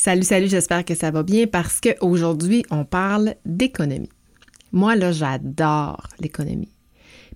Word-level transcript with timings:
Salut, 0.00 0.22
salut, 0.22 0.46
j'espère 0.46 0.84
que 0.84 0.94
ça 0.94 1.10
va 1.10 1.24
bien 1.24 1.48
parce 1.48 1.80
qu'aujourd'hui, 1.80 2.64
on 2.70 2.84
parle 2.84 3.34
d'économie. 3.44 4.08
Moi, 4.70 4.94
là, 4.94 5.10
j'adore 5.10 6.06
l'économie. 6.20 6.72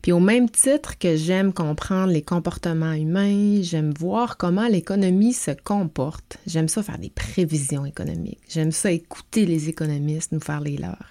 Puis 0.01 0.13
au 0.13 0.21
même 0.21 0.49
titre 0.49 0.97
que 0.97 1.17
j'aime 1.17 1.53
comprendre 1.53 2.13
les 2.13 2.23
comportements 2.23 2.93
humains, 2.93 3.63
j'aime 3.63 3.93
voir 3.99 4.37
comment 4.37 4.69
l'économie 4.69 5.33
se 5.33 5.51
comporte. 5.51 6.39
J'aime 6.47 6.69
ça 6.69 6.85
faire 6.85 6.99
des 6.99 7.11
prévisions 7.11 7.85
économiques. 7.85 8.39
J'aime 8.49 8.71
ça 8.71 8.93
écouter 8.93 9.45
les 9.45 9.69
économistes 9.69 10.31
nous 10.31 10.41
faire 10.41 10.61
les 10.61 10.77
leurs. 10.77 11.11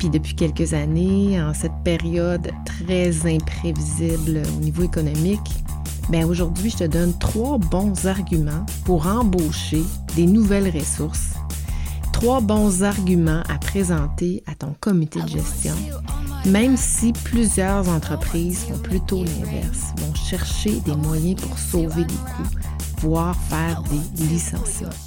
Puis 0.00 0.10
depuis 0.10 0.34
quelques 0.34 0.74
années, 0.74 1.40
en 1.40 1.54
cette 1.54 1.84
période 1.84 2.50
très 2.64 3.32
imprévisible 3.32 4.42
au 4.56 4.60
niveau 4.60 4.82
économique, 4.82 5.48
ben 6.08 6.24
aujourd'hui, 6.24 6.70
je 6.70 6.78
te 6.78 6.84
donne 6.84 7.12
trois 7.18 7.58
bons 7.58 8.06
arguments 8.06 8.64
pour 8.84 9.06
embaucher 9.06 9.82
des 10.14 10.26
nouvelles 10.26 10.70
ressources. 10.76 11.34
Trois 12.12 12.40
bons 12.40 12.82
arguments 12.82 13.42
à 13.48 13.58
présenter 13.58 14.42
à 14.46 14.54
ton 14.54 14.74
comité 14.80 15.20
de 15.20 15.28
gestion, 15.28 15.74
même 16.46 16.76
si 16.76 17.12
plusieurs 17.12 17.88
entreprises 17.88 18.60
font 18.60 18.78
plutôt 18.78 19.22
l'inverse, 19.22 19.92
vont 19.98 20.14
chercher 20.14 20.80
des 20.80 20.96
moyens 20.96 21.42
pour 21.42 21.58
sauver 21.58 22.04
des 22.04 22.14
coûts, 22.14 22.56
voire 23.02 23.36
faire 23.48 23.82
des 23.82 24.24
licenciements. 24.24 25.05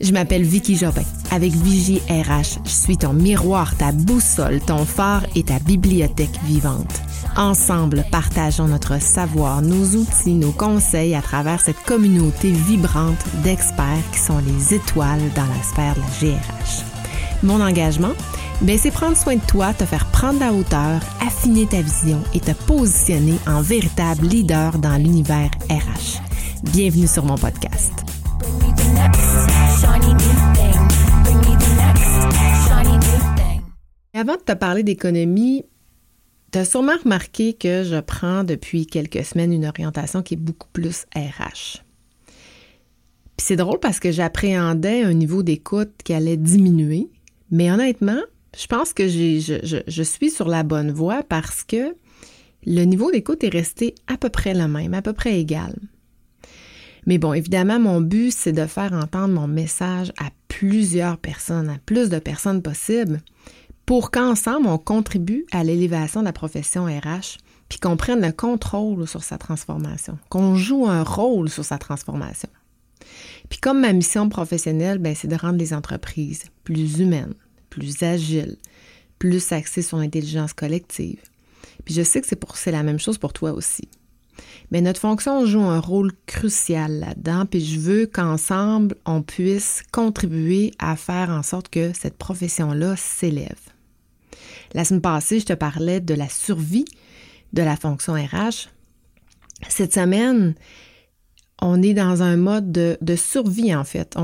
Je 0.00 0.12
m'appelle 0.12 0.42
Vicky 0.42 0.76
Jobin. 0.76 1.02
Avec 1.32 1.52
Vigie 1.52 2.00
RH, 2.08 2.60
je 2.64 2.70
suis 2.70 2.96
ton 2.96 3.12
miroir, 3.12 3.76
ta 3.76 3.90
boussole, 3.90 4.60
ton 4.60 4.84
phare 4.84 5.24
et 5.34 5.42
ta 5.42 5.58
bibliothèque 5.58 6.38
vivante. 6.44 7.02
Ensemble, 7.36 8.04
partageons 8.10 8.68
notre 8.68 9.00
savoir, 9.00 9.60
nos 9.60 9.96
outils, 9.96 10.34
nos 10.34 10.52
conseils 10.52 11.16
à 11.16 11.22
travers 11.22 11.60
cette 11.60 11.82
communauté 11.84 12.50
vibrante 12.50 13.24
d'experts 13.42 14.10
qui 14.12 14.20
sont 14.20 14.38
les 14.38 14.74
étoiles 14.74 15.20
dans 15.34 15.46
la 15.46 15.62
sphère 15.64 15.94
de 15.94 16.00
la 16.00 16.36
GRH. 16.36 16.84
Mon 17.42 17.60
engagement, 17.60 18.14
ben, 18.62 18.78
c'est 18.78 18.90
prendre 18.92 19.16
soin 19.16 19.36
de 19.36 19.46
toi, 19.46 19.74
te 19.74 19.84
faire 19.84 20.06
prendre 20.06 20.38
la 20.38 20.52
hauteur, 20.52 21.00
affiner 21.26 21.66
ta 21.66 21.82
vision 21.82 22.20
et 22.34 22.40
te 22.40 22.52
positionner 22.52 23.38
en 23.48 23.62
véritable 23.62 24.26
leader 24.26 24.78
dans 24.78 24.96
l'univers 24.96 25.50
RH. 25.68 26.20
Bienvenue 26.72 27.08
sur 27.08 27.24
mon 27.24 27.36
podcast. 27.36 27.92
Avant 34.14 34.34
de 34.34 34.42
te 34.42 34.52
parler 34.52 34.82
d'économie, 34.82 35.64
tu 36.50 36.58
as 36.58 36.64
sûrement 36.64 36.96
remarqué 37.04 37.52
que 37.52 37.84
je 37.84 38.00
prends 38.00 38.42
depuis 38.42 38.86
quelques 38.86 39.24
semaines 39.24 39.52
une 39.52 39.66
orientation 39.66 40.22
qui 40.22 40.34
est 40.34 40.38
beaucoup 40.38 40.68
plus 40.72 41.06
RH. 41.14 41.84
C'est 43.36 43.56
drôle 43.56 43.78
parce 43.78 44.00
que 44.00 44.10
j'appréhendais 44.10 45.02
un 45.02 45.12
niveau 45.12 45.42
d'écoute 45.44 45.92
qui 46.02 46.14
allait 46.14 46.36
diminuer, 46.36 47.08
mais 47.50 47.70
honnêtement, 47.70 48.20
je 48.56 48.66
pense 48.66 48.92
que 48.92 49.06
je, 49.06 49.82
je, 49.86 50.02
suis 50.02 50.30
sur 50.30 50.48
la 50.48 50.64
bonne 50.64 50.90
voie 50.90 51.22
parce 51.22 51.62
que 51.62 51.94
le 52.66 52.84
niveau 52.84 53.12
d'écoute 53.12 53.44
est 53.44 53.52
resté 53.52 53.94
à 54.08 54.16
peu 54.16 54.30
près 54.30 54.54
le 54.54 54.66
même, 54.66 54.94
à 54.94 55.02
peu 55.02 55.12
près 55.12 55.38
égal. 55.38 55.76
Mais 57.08 57.16
bon, 57.16 57.32
évidemment, 57.32 57.80
mon 57.80 58.02
but, 58.02 58.30
c'est 58.30 58.52
de 58.52 58.66
faire 58.66 58.92
entendre 58.92 59.32
mon 59.32 59.48
message 59.48 60.12
à 60.18 60.28
plusieurs 60.48 61.16
personnes, 61.16 61.70
à 61.70 61.78
plus 61.86 62.10
de 62.10 62.18
personnes 62.18 62.60
possible, 62.60 63.22
pour 63.86 64.10
qu'ensemble, 64.10 64.66
on 64.66 64.76
contribue 64.76 65.46
à 65.50 65.64
l'élévation 65.64 66.20
de 66.20 66.26
la 66.26 66.34
profession 66.34 66.84
RH, 66.84 67.38
puis 67.70 67.78
qu'on 67.78 67.96
prenne 67.96 68.20
le 68.20 68.30
contrôle 68.30 69.08
sur 69.08 69.24
sa 69.24 69.38
transformation, 69.38 70.18
qu'on 70.28 70.54
joue 70.54 70.86
un 70.86 71.02
rôle 71.02 71.48
sur 71.48 71.64
sa 71.64 71.78
transformation. 71.78 72.50
Puis 73.48 73.58
comme 73.58 73.80
ma 73.80 73.94
mission 73.94 74.28
professionnelle, 74.28 74.98
ben, 74.98 75.14
c'est 75.14 75.28
de 75.28 75.36
rendre 75.36 75.58
les 75.58 75.72
entreprises 75.72 76.44
plus 76.62 77.00
humaines, 77.00 77.34
plus 77.70 78.02
agiles, 78.02 78.58
plus 79.18 79.50
axées 79.52 79.80
sur 79.80 79.96
l'intelligence 79.96 80.52
collective. 80.52 81.22
Puis 81.86 81.94
je 81.94 82.02
sais 82.02 82.20
que 82.20 82.26
c'est, 82.26 82.36
pour, 82.36 82.58
c'est 82.58 82.70
la 82.70 82.82
même 82.82 82.98
chose 82.98 83.16
pour 83.16 83.32
toi 83.32 83.52
aussi. 83.52 83.88
Mais 84.70 84.80
notre 84.80 85.00
fonction 85.00 85.46
joue 85.46 85.62
un 85.62 85.80
rôle 85.80 86.12
crucial 86.26 87.00
là-dedans, 87.00 87.46
puis 87.46 87.64
je 87.64 87.80
veux 87.80 88.06
qu'ensemble, 88.06 88.96
on 89.06 89.22
puisse 89.22 89.82
contribuer 89.92 90.72
à 90.78 90.96
faire 90.96 91.30
en 91.30 91.42
sorte 91.42 91.68
que 91.68 91.92
cette 91.98 92.16
profession-là 92.16 92.96
s'élève. 92.96 93.58
La 94.74 94.84
semaine 94.84 95.00
passée, 95.00 95.40
je 95.40 95.46
te 95.46 95.52
parlais 95.54 96.00
de 96.00 96.14
la 96.14 96.28
survie 96.28 96.84
de 97.52 97.62
la 97.62 97.76
fonction 97.76 98.12
RH. 98.12 98.68
Cette 99.68 99.94
semaine, 99.94 100.54
on 101.60 101.82
est 101.82 101.94
dans 101.94 102.22
un 102.22 102.36
mode 102.36 102.70
de, 102.70 103.16
survie, 103.16 103.74
en 103.74 103.84
fait. 103.84 104.16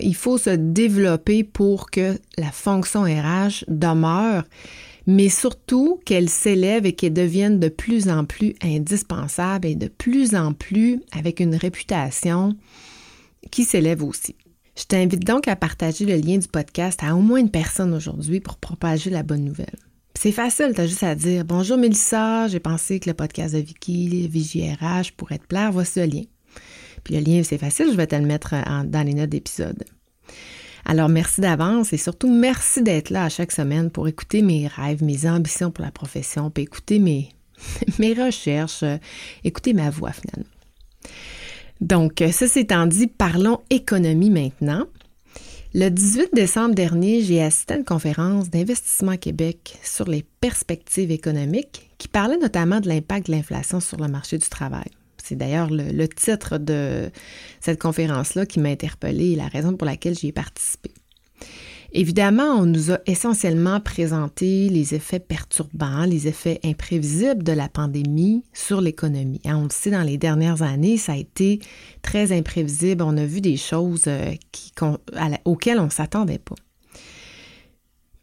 Il 0.00 0.14
faut 0.14 0.38
se 0.38 0.50
développer 0.50 1.44
pour 1.44 1.90
que 1.90 2.18
la 2.38 2.50
fonction 2.50 3.02
RH 3.02 3.64
demeure 3.68 4.44
mais 5.06 5.28
surtout 5.28 6.00
qu'elle 6.04 6.28
s'élève 6.28 6.86
et 6.86 6.92
qu'elle 6.92 7.12
devienne 7.12 7.60
de 7.60 7.68
plus 7.68 8.08
en 8.08 8.24
plus 8.24 8.54
indispensable 8.62 9.68
et 9.68 9.74
de 9.74 9.88
plus 9.88 10.34
en 10.34 10.52
plus 10.52 11.00
avec 11.12 11.40
une 11.40 11.54
réputation 11.54 12.56
qui 13.50 13.64
s'élève 13.64 14.02
aussi. 14.02 14.36
Je 14.76 14.84
t'invite 14.84 15.24
donc 15.24 15.46
à 15.46 15.56
partager 15.56 16.04
le 16.04 16.16
lien 16.16 16.38
du 16.38 16.48
podcast 16.48 17.00
à 17.02 17.14
au 17.14 17.20
moins 17.20 17.38
une 17.38 17.50
personne 17.50 17.94
aujourd'hui 17.94 18.40
pour 18.40 18.56
propager 18.56 19.10
la 19.10 19.22
bonne 19.22 19.44
nouvelle. 19.44 19.78
C'est 20.16 20.32
facile, 20.32 20.72
tu 20.74 20.80
as 20.80 20.86
juste 20.86 21.02
à 21.02 21.14
dire 21.14 21.44
Bonjour 21.44 21.76
Mélissa, 21.76 22.48
j'ai 22.48 22.60
pensé 22.60 22.98
que 22.98 23.10
le 23.10 23.14
podcast 23.14 23.54
de 23.54 23.60
Vicky, 23.60 24.28
VJRH 24.28 25.12
pourrait 25.16 25.38
te 25.38 25.46
plaire, 25.46 25.70
voici 25.70 26.00
le 26.00 26.06
lien. 26.06 26.22
Puis 27.02 27.14
le 27.14 27.20
lien, 27.20 27.42
c'est 27.44 27.58
facile, 27.58 27.88
je 27.90 27.96
vais 27.96 28.06
te 28.06 28.16
le 28.16 28.26
mettre 28.26 28.54
dans 28.86 29.06
les 29.06 29.14
notes 29.14 29.30
d'épisode. 29.30 29.84
Alors 30.84 31.08
merci 31.08 31.40
d'avance 31.40 31.92
et 31.92 31.96
surtout 31.96 32.30
merci 32.30 32.82
d'être 32.82 33.10
là 33.10 33.24
à 33.24 33.28
chaque 33.28 33.52
semaine 33.52 33.90
pour 33.90 34.06
écouter 34.06 34.42
mes 34.42 34.66
rêves, 34.66 35.02
mes 35.02 35.26
ambitions 35.26 35.70
pour 35.70 35.84
la 35.84 35.90
profession, 35.90 36.50
puis 36.50 36.64
écouter 36.64 36.98
mes, 36.98 37.30
recherches, 38.14 38.82
euh, 38.82 38.98
écouter 39.44 39.72
ma 39.72 39.90
voix 39.90 40.12
finalement. 40.12 40.50
Donc, 41.80 42.22
euh, 42.22 42.30
ceci 42.30 42.60
étant 42.60 42.86
dit, 42.86 43.06
parlons 43.06 43.60
économie 43.70 44.30
maintenant. 44.30 44.84
Le 45.74 45.88
18 45.88 46.28
décembre 46.34 46.74
dernier, 46.74 47.20
j'ai 47.20 47.42
assisté 47.42 47.74
à 47.74 47.76
une 47.78 47.84
conférence 47.84 48.48
d'Investissement 48.48 49.16
Québec 49.16 49.78
sur 49.82 50.08
les 50.08 50.24
perspectives 50.40 51.10
économiques 51.10 51.90
qui 51.98 52.06
parlait 52.06 52.38
notamment 52.38 52.80
de 52.80 52.88
l'impact 52.88 53.26
de 53.26 53.32
l'inflation 53.32 53.80
sur 53.80 53.98
le 53.98 54.06
marché 54.06 54.38
du 54.38 54.48
travail. 54.48 54.86
C'est 55.24 55.36
d'ailleurs 55.36 55.68
le, 55.70 56.06
titre 56.06 56.58
de 56.58 57.10
cette 57.60 57.80
conférence-là 57.80 58.44
qui 58.44 58.60
m'a 58.60 58.68
interpellée 58.68 59.32
et 59.32 59.36
la 59.36 59.48
raison 59.48 59.74
pour 59.74 59.86
laquelle 59.86 60.14
j'y 60.14 60.28
ai 60.28 60.32
participé. 60.32 60.90
Évidemment, 61.96 62.58
on 62.58 62.66
nous 62.66 62.90
a 62.90 62.98
essentiellement 63.06 63.80
présenté 63.80 64.68
les 64.68 64.94
effets 64.94 65.20
perturbants, 65.20 66.04
les 66.04 66.28
effets 66.28 66.60
imprévisibles 66.64 67.42
de 67.42 67.52
la 67.52 67.68
pandémie 67.68 68.44
sur 68.52 68.80
l'économie. 68.80 69.40
Hein, 69.44 69.58
on 69.58 69.62
le 69.62 69.70
sait, 69.70 69.92
dans 69.92 70.02
les 70.02 70.18
dernières 70.18 70.62
années, 70.62 70.98
ça 70.98 71.12
a 71.12 71.16
été 71.16 71.60
très 72.02 72.36
imprévisible. 72.36 73.02
On 73.02 73.16
a 73.16 73.24
vu 73.24 73.40
des 73.40 73.56
choses 73.56 74.04
euh, 74.08 74.34
auxquelles 75.44 75.78
on 75.78 75.86
ne 75.86 75.90
s'attendait 75.90 76.38
pas. 76.38 76.56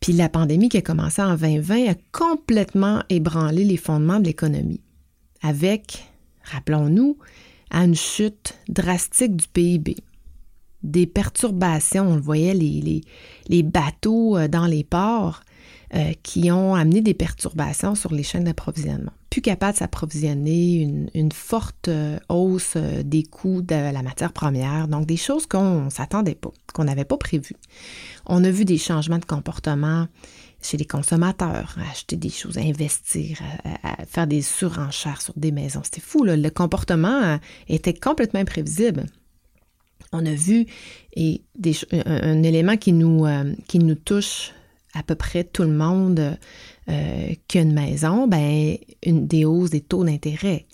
Puis 0.01 0.13
la 0.13 0.29
pandémie 0.29 0.67
qui 0.67 0.77
a 0.77 0.81
commencé 0.81 1.21
en 1.21 1.35
2020 1.35 1.91
a 1.91 1.95
complètement 2.11 3.03
ébranlé 3.09 3.63
les 3.63 3.77
fondements 3.77 4.19
de 4.19 4.25
l'économie, 4.25 4.81
avec 5.41 6.10
rappelons-nous, 6.51 7.17
à 7.71 7.85
une 7.85 7.95
chute 7.95 8.57
drastique 8.67 9.35
du 9.35 9.47
PIB. 9.47 9.97
Des 10.83 11.05
perturbations, 11.05 12.09
on 12.09 12.15
le 12.15 12.21
voyait, 12.21 12.53
les, 12.53 13.63
bateaux 13.63 14.37
euh, 14.37 14.47
dans 14.47 14.65
les 14.65 14.83
ports 14.83 15.41
euh, 15.93 16.11
qui 16.23 16.51
ont 16.51 16.73
amené 16.73 17.01
des 17.01 17.13
perturbations 17.13 17.95
sur 17.95 18.11
les 18.13 18.23
chaînes 18.23 18.45
d'approvisionnement. 18.45 19.11
Plus 19.29 19.41
capable 19.41 19.73
de 19.73 19.77
s'approvisionner, 19.77 21.07
une, 21.13 21.31
forte 21.31 21.87
euh, 21.87 22.17
hausse 22.29 22.77
des 22.77 23.23
coûts 23.23 23.61
de 23.61 23.75
la 23.75 24.01
matière 24.01 24.33
première, 24.33 24.87
donc 24.87 25.05
des 25.05 25.17
choses 25.17 25.45
qu'on 25.45 25.85
ne 25.85 25.89
s'attendait 25.89 26.35
pas, 26.35 26.51
qu'on 26.73 26.85
n'avait 26.85 27.05
pas 27.05 27.17
prévues. 27.17 27.55
On 28.25 28.43
a 28.43 28.49
vu 28.49 28.65
des 28.65 28.79
changements 28.79 29.19
de 29.19 29.25
comportement 29.25 30.07
chez 30.61 30.77
les 30.77 30.85
consommateurs, 30.85 31.75
à 31.77 31.91
acheter 31.91 32.15
des 32.15 32.29
choses, 32.29 32.57
à 32.57 32.61
investir, 32.61 33.39
à, 33.83 34.05
faire 34.05 34.27
des 34.27 34.41
surenchères 34.41 35.21
sur 35.21 35.33
des 35.35 35.51
maisons. 35.51 35.81
C'était 35.83 36.01
fou, 36.01 36.23
le 36.23 36.49
comportement 36.49 37.23
euh, 37.23 37.37
était 37.67 37.93
complètement 37.93 38.39
imprévisible. 38.39 39.05
On 40.13 40.25
a 40.25 40.33
vu 40.33 40.65
et 41.15 41.41
un, 42.05 42.43
élément 42.43 42.77
qui 42.77 42.93
nous, 42.93 43.25
euh, 43.25 43.53
qui 43.67 43.79
nous 43.79 43.95
touche 43.95 44.51
à 44.93 45.03
peu 45.03 45.15
près 45.15 45.43
tout 45.43 45.63
le 45.63 45.71
monde 45.71 46.37
euh, 46.89 47.33
qui 47.47 47.57
a 47.57 47.61
une 47.61 47.73
maison, 47.73 48.27
ben, 48.27 48.77
une, 49.03 49.27
des 49.27 49.45
hausses 49.45 49.69
des 49.69 49.81
taux 49.81 50.03
d'intérêt. 50.03 50.65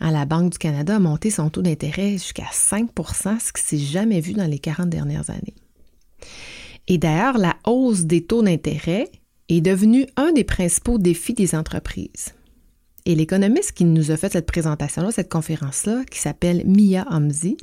Hein, 0.00 0.10
la 0.10 0.26
Banque 0.26 0.52
du 0.52 0.58
Canada 0.58 0.96
a 0.96 0.98
monté 0.98 1.30
son 1.30 1.48
taux 1.48 1.62
d'intérêt 1.62 2.12
jusqu'à 2.12 2.50
5% 2.52 3.40
ce 3.40 3.52
qui 3.52 3.62
s'est 3.62 3.78
jamais 3.78 4.20
vu 4.20 4.34
dans 4.34 4.46
les 4.46 4.58
40 4.58 4.90
dernières 4.90 5.30
années. 5.30 5.54
Et 6.86 6.98
d'ailleurs, 6.98 7.38
la 7.38 7.56
hausse 7.64 8.02
des 8.02 8.24
taux 8.24 8.42
d'intérêt 8.42 9.10
est 9.48 9.60
devenu 9.60 10.06
un 10.16 10.32
des 10.32 10.44
principaux 10.44 10.98
défis 10.98 11.34
des 11.34 11.54
entreprises. 11.54 12.34
Et 13.06 13.14
l'économiste 13.14 13.72
qui 13.72 13.84
nous 13.84 14.10
a 14.10 14.16
fait 14.16 14.32
cette 14.32 14.46
présentation-là, 14.46 15.10
cette 15.10 15.30
conférence-là, 15.30 16.04
qui 16.10 16.18
s'appelle 16.18 16.64
Mia 16.66 17.06
Hamzi, 17.10 17.56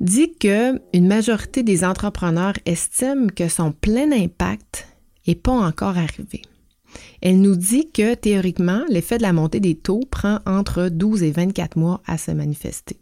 dit 0.00 0.32
que 0.32 0.80
une 0.92 1.06
majorité 1.06 1.62
des 1.62 1.84
entrepreneurs 1.84 2.54
estiment 2.66 3.28
que 3.28 3.48
son 3.48 3.70
plein 3.70 4.10
impact 4.10 4.88
n'est 5.26 5.36
pas 5.36 5.52
encore 5.52 5.96
arrivé. 5.96 6.42
Elle 7.22 7.40
nous 7.40 7.56
dit 7.56 7.90
que 7.90 8.14
théoriquement, 8.14 8.82
l'effet 8.88 9.18
de 9.18 9.22
la 9.22 9.32
montée 9.32 9.60
des 9.60 9.76
taux 9.76 10.02
prend 10.10 10.40
entre 10.46 10.88
12 10.88 11.22
et 11.22 11.30
24 11.30 11.76
mois 11.76 12.02
à 12.06 12.18
se 12.18 12.30
manifester. 12.30 12.96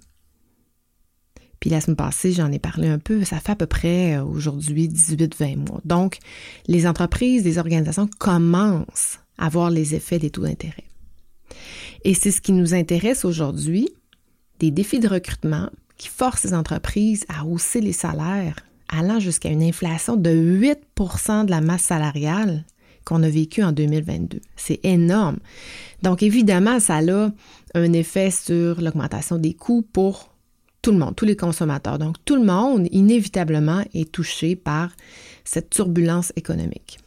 Puis 1.62 1.70
la 1.70 1.80
semaine 1.80 1.94
passée, 1.94 2.32
j'en 2.32 2.50
ai 2.50 2.58
parlé 2.58 2.88
un 2.88 2.98
peu, 2.98 3.22
ça 3.22 3.38
fait 3.38 3.52
à 3.52 3.54
peu 3.54 3.66
près 3.66 4.16
euh, 4.16 4.24
aujourd'hui 4.24 4.88
18-20 4.88 5.56
mois. 5.58 5.80
Donc, 5.84 6.18
les 6.66 6.88
entreprises, 6.88 7.44
les 7.44 7.58
organisations 7.58 8.08
commencent 8.18 9.20
à 9.38 9.48
voir 9.48 9.70
les 9.70 9.94
effets 9.94 10.18
des 10.18 10.30
taux 10.30 10.42
d'intérêt. 10.42 10.82
Et 12.02 12.14
c'est 12.14 12.32
ce 12.32 12.40
qui 12.40 12.50
nous 12.50 12.74
intéresse 12.74 13.24
aujourd'hui, 13.24 13.88
des 14.58 14.72
défis 14.72 14.98
de 14.98 15.06
recrutement 15.06 15.70
qui 15.98 16.08
forcent 16.08 16.42
les 16.42 16.54
entreprises 16.54 17.24
à 17.28 17.46
hausser 17.46 17.80
les 17.80 17.92
salaires, 17.92 18.56
allant 18.88 19.20
jusqu'à 19.20 19.50
une 19.50 19.62
inflation 19.62 20.16
de 20.16 20.30
8% 20.30 21.46
de 21.46 21.50
la 21.52 21.60
masse 21.60 21.82
salariale 21.82 22.64
qu'on 23.04 23.22
a 23.22 23.28
vécue 23.28 23.62
en 23.62 23.70
2022. 23.70 24.40
C'est 24.56 24.80
énorme. 24.84 25.38
Donc, 26.02 26.24
évidemment, 26.24 26.80
ça 26.80 26.96
a 26.96 27.30
un 27.76 27.92
effet 27.92 28.32
sur 28.32 28.80
l'augmentation 28.80 29.38
des 29.38 29.54
coûts 29.54 29.86
pour 29.92 30.31
tout 30.82 30.90
le 30.90 30.98
monde, 30.98 31.14
tous 31.16 31.24
les 31.24 31.36
consommateurs. 31.36 31.98
Donc, 31.98 32.16
tout 32.24 32.36
le 32.36 32.44
monde, 32.44 32.88
inévitablement, 32.90 33.82
est 33.94 34.10
touché 34.10 34.56
par 34.56 34.90
cette 35.44 35.70
turbulence 35.70 36.32
économique. 36.36 36.98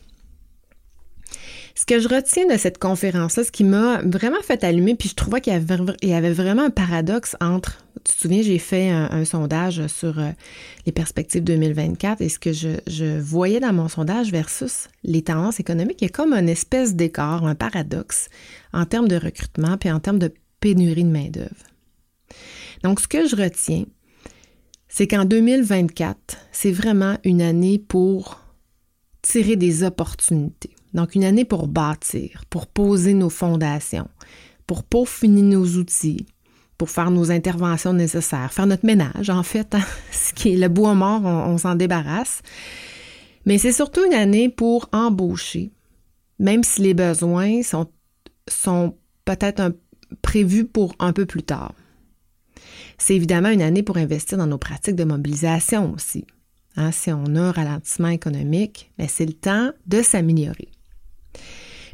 Ce 1.78 1.86
que 1.86 2.00
je 2.00 2.08
retiens 2.08 2.48
de 2.48 2.58
cette 2.58 2.78
conférence-là, 2.78 3.44
ce 3.44 3.52
qui 3.52 3.66
m'a 3.66 4.02
vraiment 4.02 4.42
fait 4.42 4.64
allumer, 4.64 4.96
puis 4.96 5.10
je 5.10 5.16
trouvais 5.16 5.42
qu'il 5.42 5.52
y, 5.52 6.14
avait, 6.14 6.32
vraiment 6.32 6.64
un 6.64 6.70
paradoxe 6.70 7.36
entre, 7.42 7.86
tu 8.06 8.16
te 8.16 8.22
souviens, 8.22 8.42
j'ai 8.42 8.60
fait 8.60 8.90
un, 8.90 9.26
sondage 9.26 9.86
sur 9.88 10.18
euh, 10.20 10.30
les 10.86 10.94
perspectives 10.94 11.44
2024 11.44 12.22
et 12.22 12.30
ce 12.30 12.40
que 12.40 12.54
je, 12.54 13.20
voyais 13.20 13.60
dans 13.60 13.74
mon 13.74 13.90
sondage 13.90 14.32
versus 14.32 14.88
les 15.04 15.22
tendances 15.22 15.60
économiques, 15.60 16.02
il 16.02 16.06
y 16.06 16.08
a 16.08 16.14
comme 16.14 16.34
une 16.34 16.48
espèce 16.48 16.96
d'écart, 16.96 17.46
un 17.46 17.56
paradoxe 17.56 18.30
en 18.72 18.86
termes 18.86 19.10
de 19.10 19.18
recrutement 19.18 19.78
puis 19.78 19.92
en 19.92 20.00
termes 20.00 20.20
de 20.20 20.32
pénurie 20.62 21.04
de 21.04 21.12
main-d'œuvre. 21.12 21.50
Donc, 22.86 23.00
ce 23.00 23.08
que 23.08 23.28
je 23.28 23.36
retiens, 23.36 23.86
c'est 24.88 25.08
qu'en 25.08 25.26
2024, 25.26 26.38
c'est 26.52 26.72
vraiment 26.72 27.18
une 27.24 27.42
année 27.42 27.80
pour 27.80 28.40
tirer 29.24 29.56
des 29.56 29.82
opportunités. 29.82 30.70
Donc, 30.94 31.16
une 31.16 31.24
année 31.24 31.46
pour 31.46 31.68
bâtir, 31.68 32.44
pour 32.52 32.68
poser 32.68 33.16
nos 33.16 33.32
fondations, 33.32 34.08
pour 34.68 34.84
peaufiner 34.84 35.42
nos 35.42 35.66
outils, 35.66 36.28
pour 36.78 36.92
faire 36.92 37.10
nos 37.10 37.32
interventions 37.32 37.94
nécessaires, 37.94 38.54
faire 38.54 38.68
notre 38.68 38.86
ménage, 38.86 39.32
en 39.32 39.42
fait. 39.42 39.74
Hein. 39.74 39.82
Ce 40.12 40.32
qui 40.32 40.54
est 40.54 40.58
le 40.58 40.70
bois 40.70 40.94
mort, 40.94 41.26
on, 41.26 41.58
s'en 41.58 41.74
débarrasse. 41.74 42.44
Mais 43.48 43.58
c'est 43.58 43.72
surtout 43.72 44.06
une 44.06 44.14
année 44.14 44.48
pour 44.48 44.90
embaucher, 44.92 45.72
même 46.38 46.64
si 46.64 46.84
les 46.84 46.94
besoins 46.94 47.62
sont 47.64 48.96
peut-être 49.26 49.76
prévus 50.22 50.66
pour 50.66 50.94
un 51.00 51.14
peu 51.14 51.26
plus 51.26 51.42
tard. 51.42 51.74
C'est 52.98 53.16
évidemment 53.16 53.50
une 53.50 53.62
année 53.62 53.84
pour 53.84 53.98
investir 53.98 54.38
dans 54.38 54.48
nos 54.48 54.58
pratiques 54.58 54.96
de 54.96 55.04
mobilisation 55.04 55.94
aussi. 55.94 56.26
Hein, 56.78 56.92
si 56.92 57.12
on 57.12 57.36
a 57.36 57.42
un 57.42 57.52
ralentissement 57.52 58.10
économique, 58.10 58.92
c'est 59.08 59.26
le 59.26 59.34
temps 59.34 59.72
de 59.88 60.02
s'améliorer. 60.02 60.70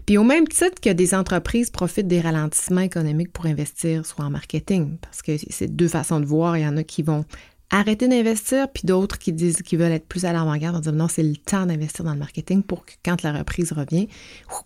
Puis 0.06 0.18
au 0.18 0.24
même 0.24 0.48
titre 0.48 0.81
que 0.81 0.89
des 0.89 1.13
entreprises 1.13 1.69
profitent 1.69 2.07
des 2.07 2.21
ralentissements 2.21 2.81
économiques 2.81 3.31
pour 3.31 3.45
investir, 3.45 4.06
soit 4.06 4.25
en 4.25 4.31
marketing, 4.31 4.98
parce 4.98 5.21
que 5.21 5.33
c'est 5.50 5.75
deux 5.75 5.88
façons 5.88 6.19
de 6.19 6.25
voir. 6.25 6.57
Il 6.57 6.63
y 6.63 6.68
en 6.68 6.77
a 6.77 6.83
qui 6.83 7.03
vont 7.03 7.25
arrêter 7.69 8.07
d'investir, 8.07 8.68
puis 8.71 8.83
d'autres 8.83 9.19
qui 9.19 9.31
disent 9.31 9.62
qu'ils 9.62 9.80
veulent 9.80 9.92
être 9.92 10.07
plus 10.07 10.25
à 10.25 10.33
l'avant-garde 10.33 10.75
en 10.75 10.80
disant 10.80 10.92
non, 10.92 11.07
c'est 11.07 11.24
le 11.24 11.38
temps 11.38 11.65
d'investir 11.65 12.03
dans 12.03 12.13
le 12.13 12.19
marketing 12.19 12.63
pour 12.63 12.86
que 12.86 12.94
quand 13.06 13.21
la 13.21 13.31
reprise 13.31 13.71
revient, 13.71 14.07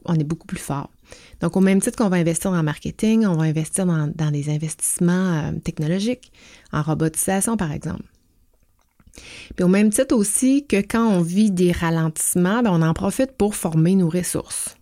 on 0.06 0.16
est 0.16 0.24
beaucoup 0.24 0.48
plus 0.48 0.58
fort. 0.58 0.90
Donc, 1.42 1.57
au 1.57 1.62
même 1.62 1.81
titre 1.81 1.98
qu'on 1.98 2.10
va 2.10 2.18
investir 2.18 2.52
dans 2.52 2.57
le 2.57 2.63
marketing, 2.63 3.25
on 3.25 3.36
va 3.36 3.44
investir 3.44 3.86
dans, 3.86 4.31
des 4.31 4.50
investissements 4.50 5.12
euh, 5.12 5.52
technologiques, 5.63 6.31
en 6.72 6.81
robotisation, 6.81 7.57
par 7.57 7.72
exemple. 7.72 8.04
Puis 9.56 9.63
au 9.63 9.68
même 9.68 9.92
titre 9.92 10.16
aussi 10.16 10.66
que 10.68 10.78
quand 10.78 11.07
on 11.07 11.22
vit 11.22 11.52
des 11.52 11.72
ralentissements, 11.72 12.62
ben, 12.62 12.72
on 12.72 12.81
en 12.81 12.94
profite 12.94 13.31
pour 13.31 13.56
former 13.56 13.96
nos 13.96 14.10
ressources, 14.10 14.75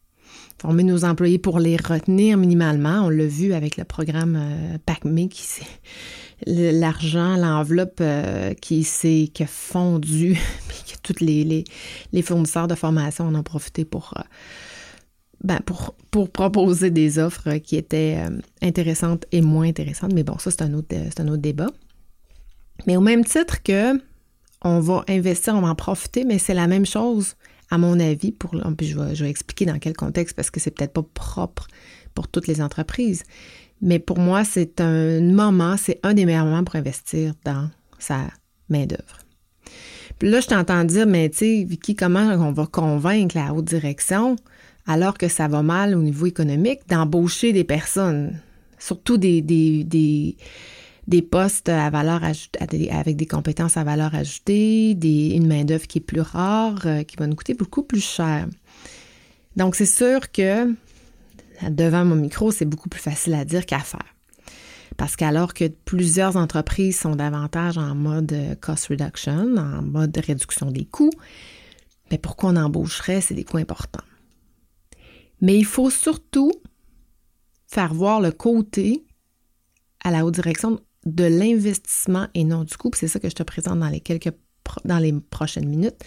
former 0.59 0.83
nos 0.83 1.05
employés 1.05 1.37
pour 1.37 1.59
les 1.59 1.77
retenir 1.77 2.37
minimalement. 2.37 3.05
On 3.05 3.09
l'a 3.09 3.27
vu 3.27 3.53
avec 3.53 3.77
le 3.77 3.83
programme 3.83 4.35
euh, 4.35 4.77
PACME 4.85 5.27
qui 5.29 5.43
l'argent, 6.45 7.37
l'enveloppe 7.37 7.99
euh, 8.01 8.53
qui 8.55 8.83
s'est 8.83 9.31
fondu, 9.47 10.37
puis 10.67 10.93
que 10.93 10.97
tous 11.01 11.23
les, 11.23 11.63
les, 12.11 12.21
fournisseurs 12.21 12.67
de 12.67 12.75
formation 12.75 13.25
en 13.25 13.35
ont 13.35 13.43
profité 13.43 13.85
pour 13.85 14.13
ben, 15.43 15.59
pour, 15.65 16.29
proposer 16.29 16.89
des 16.89 17.19
offres 17.19 17.57
qui 17.57 17.75
étaient 17.75 18.17
euh, 18.17 18.39
intéressantes 18.61 19.25
et 19.31 19.41
moins 19.41 19.67
intéressantes. 19.67 20.13
Mais 20.13 20.23
bon, 20.23 20.37
ça, 20.37 20.51
c'est 20.51 20.61
un, 20.61 20.73
autre, 20.73 20.95
un 21.17 21.27
autre 21.27 21.41
débat. 21.41 21.69
Mais 22.87 22.95
au 22.95 23.01
même 23.01 23.25
titre 23.25 23.61
que 23.61 23.99
on 24.63 24.79
va 24.79 25.03
investir, 25.09 25.55
on 25.55 25.61
va 25.61 25.69
en 25.69 25.75
profiter, 25.75 26.23
mais 26.23 26.39
c'est 26.39 26.53
la 26.53 26.67
même 26.67 26.85
chose, 26.85 27.35
à 27.69 27.77
mon 27.77 27.99
avis, 27.99 28.31
pour, 28.31 28.51
puis 28.77 28.87
je 28.87 28.97
vais, 28.97 29.15
je 29.15 29.25
vais 29.25 29.29
expliquer 29.29 29.65
dans 29.65 29.77
quel 29.77 29.93
contexte 29.93 30.35
parce 30.35 30.49
que 30.49 30.61
c'est 30.61 30.71
peut-être 30.71 30.93
pas 30.93 31.05
propre 31.13 31.67
pour 32.13 32.29
toutes 32.29 32.47
les 32.47 32.61
entreprises. 32.61 33.23
Mais 33.81 33.99
pour 33.99 34.19
moi, 34.19 34.45
c'est 34.45 34.79
un 34.79 35.19
moment, 35.19 35.75
c'est 35.75 35.99
un 36.03 36.13
des 36.13 36.25
meilleurs 36.25 36.45
moments 36.45 36.63
pour 36.63 36.77
investir 36.77 37.33
dans 37.43 37.69
sa 37.99 38.21
main-d'œuvre. 38.69 39.19
Puis 40.19 40.29
là, 40.29 40.39
je 40.39 40.47
t'entends 40.47 40.85
dire, 40.85 41.05
mais 41.05 41.29
tu 41.29 41.37
sais, 41.39 41.65
Vicky, 41.67 41.95
comment 41.95 42.21
on 42.21 42.53
va 42.53 42.65
convaincre 42.65 43.35
la 43.35 43.53
haute 43.53 43.65
direction 43.65 44.37
alors 44.85 45.17
que 45.17 45.27
ça 45.27 45.47
va 45.47 45.63
mal 45.63 45.95
au 45.95 46.01
niveau 46.01 46.25
économique, 46.25 46.81
d'embaucher 46.89 47.53
des 47.53 47.63
personnes, 47.63 48.39
surtout 48.77 49.17
des, 49.17 49.41
des, 49.41 51.21
postes 51.21 51.69
à 51.69 51.89
valeur 51.89 52.23
ajoutée, 52.23 52.91
avec 52.91 53.15
des 53.15 53.25
compétences 53.25 53.77
à 53.77 53.83
valeur 53.83 54.13
ajoutée, 54.13 54.93
des, 54.95 55.29
une 55.35 55.47
main-d'œuvre 55.47 55.87
qui 55.87 55.99
est 55.99 56.01
plus 56.01 56.21
rare, 56.21 56.81
euh, 56.85 57.03
qui 57.03 57.15
va 57.15 57.27
nous 57.27 57.35
coûter 57.35 57.53
beaucoup 57.53 57.83
plus 57.83 58.03
cher. 58.03 58.47
Donc, 59.55 59.75
c'est 59.75 59.85
sûr 59.85 60.31
que 60.31 60.73
devant 61.69 62.03
mon 62.03 62.15
micro, 62.15 62.51
c'est 62.51 62.65
beaucoup 62.65 62.89
plus 62.89 63.01
facile 63.01 63.35
à 63.35 63.45
dire 63.45 63.65
qu'à 63.65 63.79
faire. 63.79 64.01
Parce 64.97 65.15
qu'alors 65.15 65.53
que 65.53 65.69
plusieurs 65.85 66.37
entreprises 66.37 66.99
sont 66.99 67.15
davantage 67.15 67.77
en 67.77 67.95
mode 67.95 68.35
cost 68.61 68.87
reduction, 68.87 69.55
en 69.57 69.81
mode 69.81 70.15
réduction 70.17 70.69
des 70.69 70.85
coûts, 70.85 71.09
mais 72.11 72.17
pourquoi 72.17 72.51
on 72.51 72.55
embaucherait? 72.57 73.21
C'est 73.21 73.33
des 73.33 73.43
coûts 73.43 73.57
importants. 73.57 74.03
Mais 75.43 75.55
il 75.55 75.65
faut 75.65 75.91
surtout 75.91 76.51
faire 77.67 77.93
voir 77.93 78.21
le 78.21 78.31
côté 78.31 79.05
à 80.03 80.09
la 80.09 80.25
haute 80.25 80.33
direction 80.33 80.79
de 81.05 81.25
l'investissement 81.25 82.27
et 82.33 82.45
non 82.45 82.63
du 82.63 82.75
coût. 82.75 82.89
C'est 82.95 83.07
ça 83.07 83.19
que 83.19 83.29
je 83.29 83.35
te 83.35 83.43
présente 83.43 83.79
dans 83.79 83.89
les 83.89 83.99
quelques 83.99 84.33
dans 84.85 84.97
les 84.97 85.13
prochaines 85.13 85.67
minutes. 85.67 86.03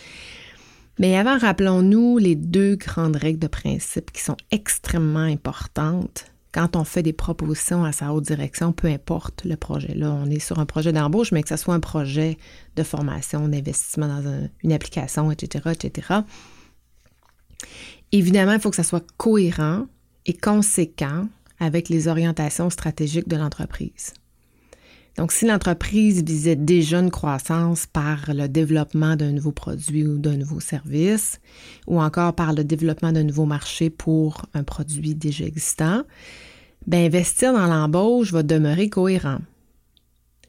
Mais 0.99 1.17
avant, 1.17 1.39
rappelons-nous 1.39 2.17
les 2.19 2.35
deux 2.35 2.77
grandes 2.77 3.17
règles 3.17 3.39
de 3.39 3.49
principe 3.49 4.11
qui 4.13 4.23
sont 4.23 4.37
extrêmement 4.51 5.21
importantes 5.21 6.27
quand 6.53 6.75
on 6.75 6.85
fait 6.85 7.03
des 7.03 7.13
propositions 7.13 7.85
à 7.85 7.93
sa 7.93 8.15
haute 8.15 8.25
direction, 8.25 8.73
peu 8.73 8.89
importe 8.89 9.45
le 9.45 9.57
projet. 9.57 9.95
Là, 9.95 10.11
on 10.11 10.31
est 10.31 10.39
sur 10.39 10.59
un 10.59 10.65
projet 10.65 10.91
d'embauche, 10.91 11.31
mais 11.31 11.43
que 11.43 11.51
ce 11.51 11.57
soit 11.57 11.75
un 11.75 11.81
projet 11.81 12.39
de 12.77 12.83
formation, 12.83 13.47
d'investissement 13.47 14.09
dans 14.09 14.49
une 14.63 14.73
application, 14.73 15.31
etc., 15.31 15.73
etc. 15.73 16.21
Évidemment, 18.13 18.53
il 18.53 18.61
faut 18.61 18.71
que 18.71 18.77
ça 18.77 18.83
soit 18.83 19.05
cohérent 19.17 19.87
et 20.27 20.33
conséquent 20.33 21.29
avec 21.59 21.89
les 21.89 22.09
orientations 22.09 22.71
stratégiques 22.71 23.29
de 23.29 23.37
l'entreprise. 23.37 24.13
Donc, 25.17 25.33
si 25.33 25.47
l'entreprise 25.47 26.23
visait 26.23 26.57
déjà 26.57 26.99
une 26.99 27.11
croissance 27.11 27.87
par 27.87 28.35
le 28.35 28.49
développement 28.49 29.17
d'un 29.17 29.33
nouveau 29.33 29.53
produit 29.53 30.07
ou 30.07 30.19
d'un 30.19 30.37
nouveau 30.37 30.61
service, 30.61 31.41
ou 31.87 32.01
encore 32.03 32.35
par 32.35 32.53
le 32.53 32.65
développement 32.65 33.13
d'un 33.13 33.25
nouveau 33.25 33.47
marché 33.47 33.89
pour 33.89 34.45
un 34.53 34.63
produit 34.63 35.15
déjà 35.15 35.47
existant, 35.47 36.03
bien, 36.87 37.07
investir 37.07 37.55
dans 37.55 37.67
l'embauche 37.67 38.33
va 38.33 38.43
demeurer 38.43 38.91
cohérent. 38.91 39.39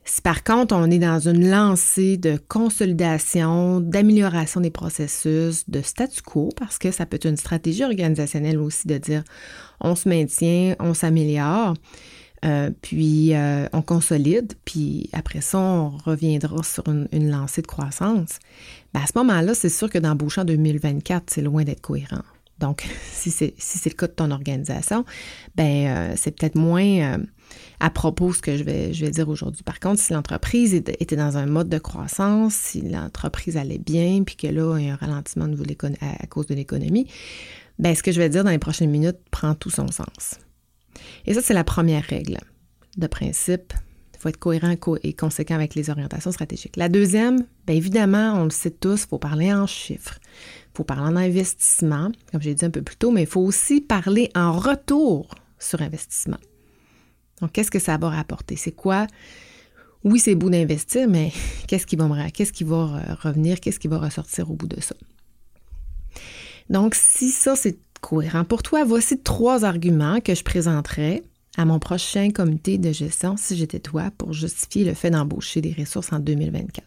Si 0.09 0.21
par 0.21 0.45
contre 0.45 0.73
on 0.73 0.89
est 0.89 0.99
dans 0.99 1.19
une 1.27 1.49
lancée 1.49 2.15
de 2.15 2.39
consolidation, 2.47 3.81
d'amélioration 3.81 4.61
des 4.61 4.71
processus, 4.71 5.69
de 5.69 5.81
statu 5.81 6.21
quo, 6.21 6.49
parce 6.55 6.77
que 6.77 6.91
ça 6.91 7.05
peut 7.05 7.17
être 7.17 7.27
une 7.27 7.35
stratégie 7.35 7.83
organisationnelle 7.83 8.57
aussi 8.57 8.87
de 8.87 8.97
dire 8.97 9.23
on 9.81 9.95
se 9.95 10.07
maintient, 10.07 10.75
on 10.79 10.93
s'améliore, 10.93 11.73
euh, 12.45 12.69
puis 12.81 13.35
euh, 13.35 13.67
on 13.73 13.81
consolide, 13.81 14.53
puis 14.63 15.09
après 15.11 15.41
ça, 15.41 15.59
on 15.59 15.89
reviendra 15.89 16.63
sur 16.63 16.85
une, 16.87 17.29
lancée 17.29 17.61
de 17.61 17.67
croissance. 17.67 18.39
Ben, 18.93 19.01
à 19.01 19.07
ce 19.07 19.17
moment-là, 19.17 19.53
c'est 19.53 19.69
sûr 19.69 19.89
que 19.89 19.97
d'embaucher 19.97 20.41
en 20.41 20.45
2024, 20.45 21.25
c'est 21.27 21.41
loin 21.41 21.65
d'être 21.65 21.81
cohérent. 21.81 22.23
Donc, 22.59 22.87
si 23.11 23.31
c'est 23.31 23.53
si 23.57 23.89
le 23.89 23.95
cas 23.95 24.07
de 24.07 24.13
ton 24.13 24.31
organisation, 24.31 25.05
ben 25.55 25.87
euh, 25.87 26.13
c'est 26.15 26.31
peut-être 26.31 26.55
moins 26.55 26.83
euh, 26.83 27.17
à 27.79 27.89
propos 27.89 28.33
ce 28.33 28.41
que 28.41 28.57
je 28.57 28.63
vais, 28.63 28.93
je 28.93 29.05
vais 29.05 29.11
dire 29.11 29.29
aujourd'hui. 29.29 29.63
Par 29.63 29.79
contre, 29.79 30.01
si 30.01 30.13
l'entreprise 30.13 30.73
était 30.73 31.15
dans 31.15 31.37
un 31.37 31.45
mode 31.45 31.69
de 31.69 31.77
croissance, 31.77 32.53
si 32.53 32.81
l'entreprise 32.81 33.57
allait 33.57 33.77
bien, 33.77 34.23
puis 34.23 34.35
que 34.35 34.47
là, 34.47 34.77
il 34.77 34.87
y 34.87 34.89
a 34.89 34.93
un 34.93 34.97
ralentissement 34.97 35.47
niveau 35.47 35.63
à, 36.01 36.23
à 36.23 36.27
cause 36.27 36.47
de 36.47 36.55
l'économie, 36.55 37.07
ben 37.79 37.95
ce 37.95 38.03
que 38.03 38.11
je 38.11 38.19
vais 38.19 38.29
dire 38.29 38.43
dans 38.43 38.49
les 38.49 38.59
prochaines 38.59 38.89
minutes 38.89 39.17
prend 39.31 39.53
tout 39.53 39.69
son 39.69 39.87
sens. 39.87 40.39
Et 41.25 41.33
ça, 41.33 41.41
c'est 41.41 41.53
la 41.53 41.63
première 41.63 42.03
règle 42.03 42.39
de 42.97 43.07
principe 43.07 43.73
il 44.17 44.21
faut 44.21 44.29
être 44.29 44.37
cohérent 44.37 44.73
et 45.03 45.13
conséquent 45.13 45.55
avec 45.55 45.75
les 45.75 45.89
orientations 45.89 46.31
stratégiques. 46.31 46.75
La 46.75 46.89
deuxième, 46.89 47.45
bien 47.67 47.75
évidemment, 47.75 48.33
on 48.35 48.45
le 48.45 48.49
sait 48.49 48.71
tous, 48.71 49.03
il 49.03 49.07
faut 49.07 49.19
parler 49.19 49.53
en 49.53 49.67
chiffres. 49.67 50.17
Il 50.73 50.77
faut 50.77 50.83
parler 50.83 51.03
en 51.03 51.15
investissement, 51.15 52.11
comme 52.31 52.41
j'ai 52.41 52.55
dit 52.55 52.65
un 52.65 52.71
peu 52.71 52.81
plus 52.81 52.95
tôt, 52.95 53.11
mais 53.11 53.21
il 53.21 53.27
faut 53.27 53.41
aussi 53.41 53.79
parler 53.79 54.31
en 54.35 54.53
retour 54.53 55.35
sur 55.59 55.81
investissement. 55.81 56.37
Donc, 57.41 57.51
qu'est-ce 57.51 57.69
que 57.69 57.79
ça 57.79 57.97
va 57.97 58.09
rapporter? 58.09 58.55
C'est 58.55 58.71
quoi? 58.71 59.05
Oui, 60.03 60.19
c'est 60.19 60.35
beau 60.35 60.49
d'investir, 60.49 61.07
mais 61.07 61.31
qu'est-ce 61.67 61.85
qui 61.85 61.95
va 61.95 62.07
me, 62.07 62.29
qu'est-ce 62.31 62.53
qui 62.53 62.63
va 62.63 62.99
revenir? 63.21 63.59
Qu'est-ce 63.59 63.79
qui 63.79 63.87
va 63.87 63.99
ressortir 63.99 64.49
au 64.49 64.55
bout 64.55 64.67
de 64.67 64.81
ça? 64.81 64.95
Donc, 66.71 66.95
si 66.95 67.29
ça, 67.29 67.55
c'est 67.55 67.77
cohérent 68.01 68.45
pour 68.45 68.63
toi, 68.63 68.83
voici 68.83 69.19
trois 69.19 69.63
arguments 69.63 70.21
que 70.21 70.33
je 70.33 70.43
présenterai 70.43 71.23
à 71.57 71.65
mon 71.65 71.79
prochain 71.79 72.29
comité 72.31 72.77
de 72.77 72.91
gestion, 72.91 73.35
si 73.37 73.57
j'étais 73.57 73.79
toi, 73.79 74.11
pour 74.17 74.33
justifier 74.33 74.85
le 74.85 74.93
fait 74.93 75.09
d'embaucher 75.09 75.59
des 75.59 75.75
ressources 75.77 76.13
en 76.13 76.19
2024. 76.19 76.83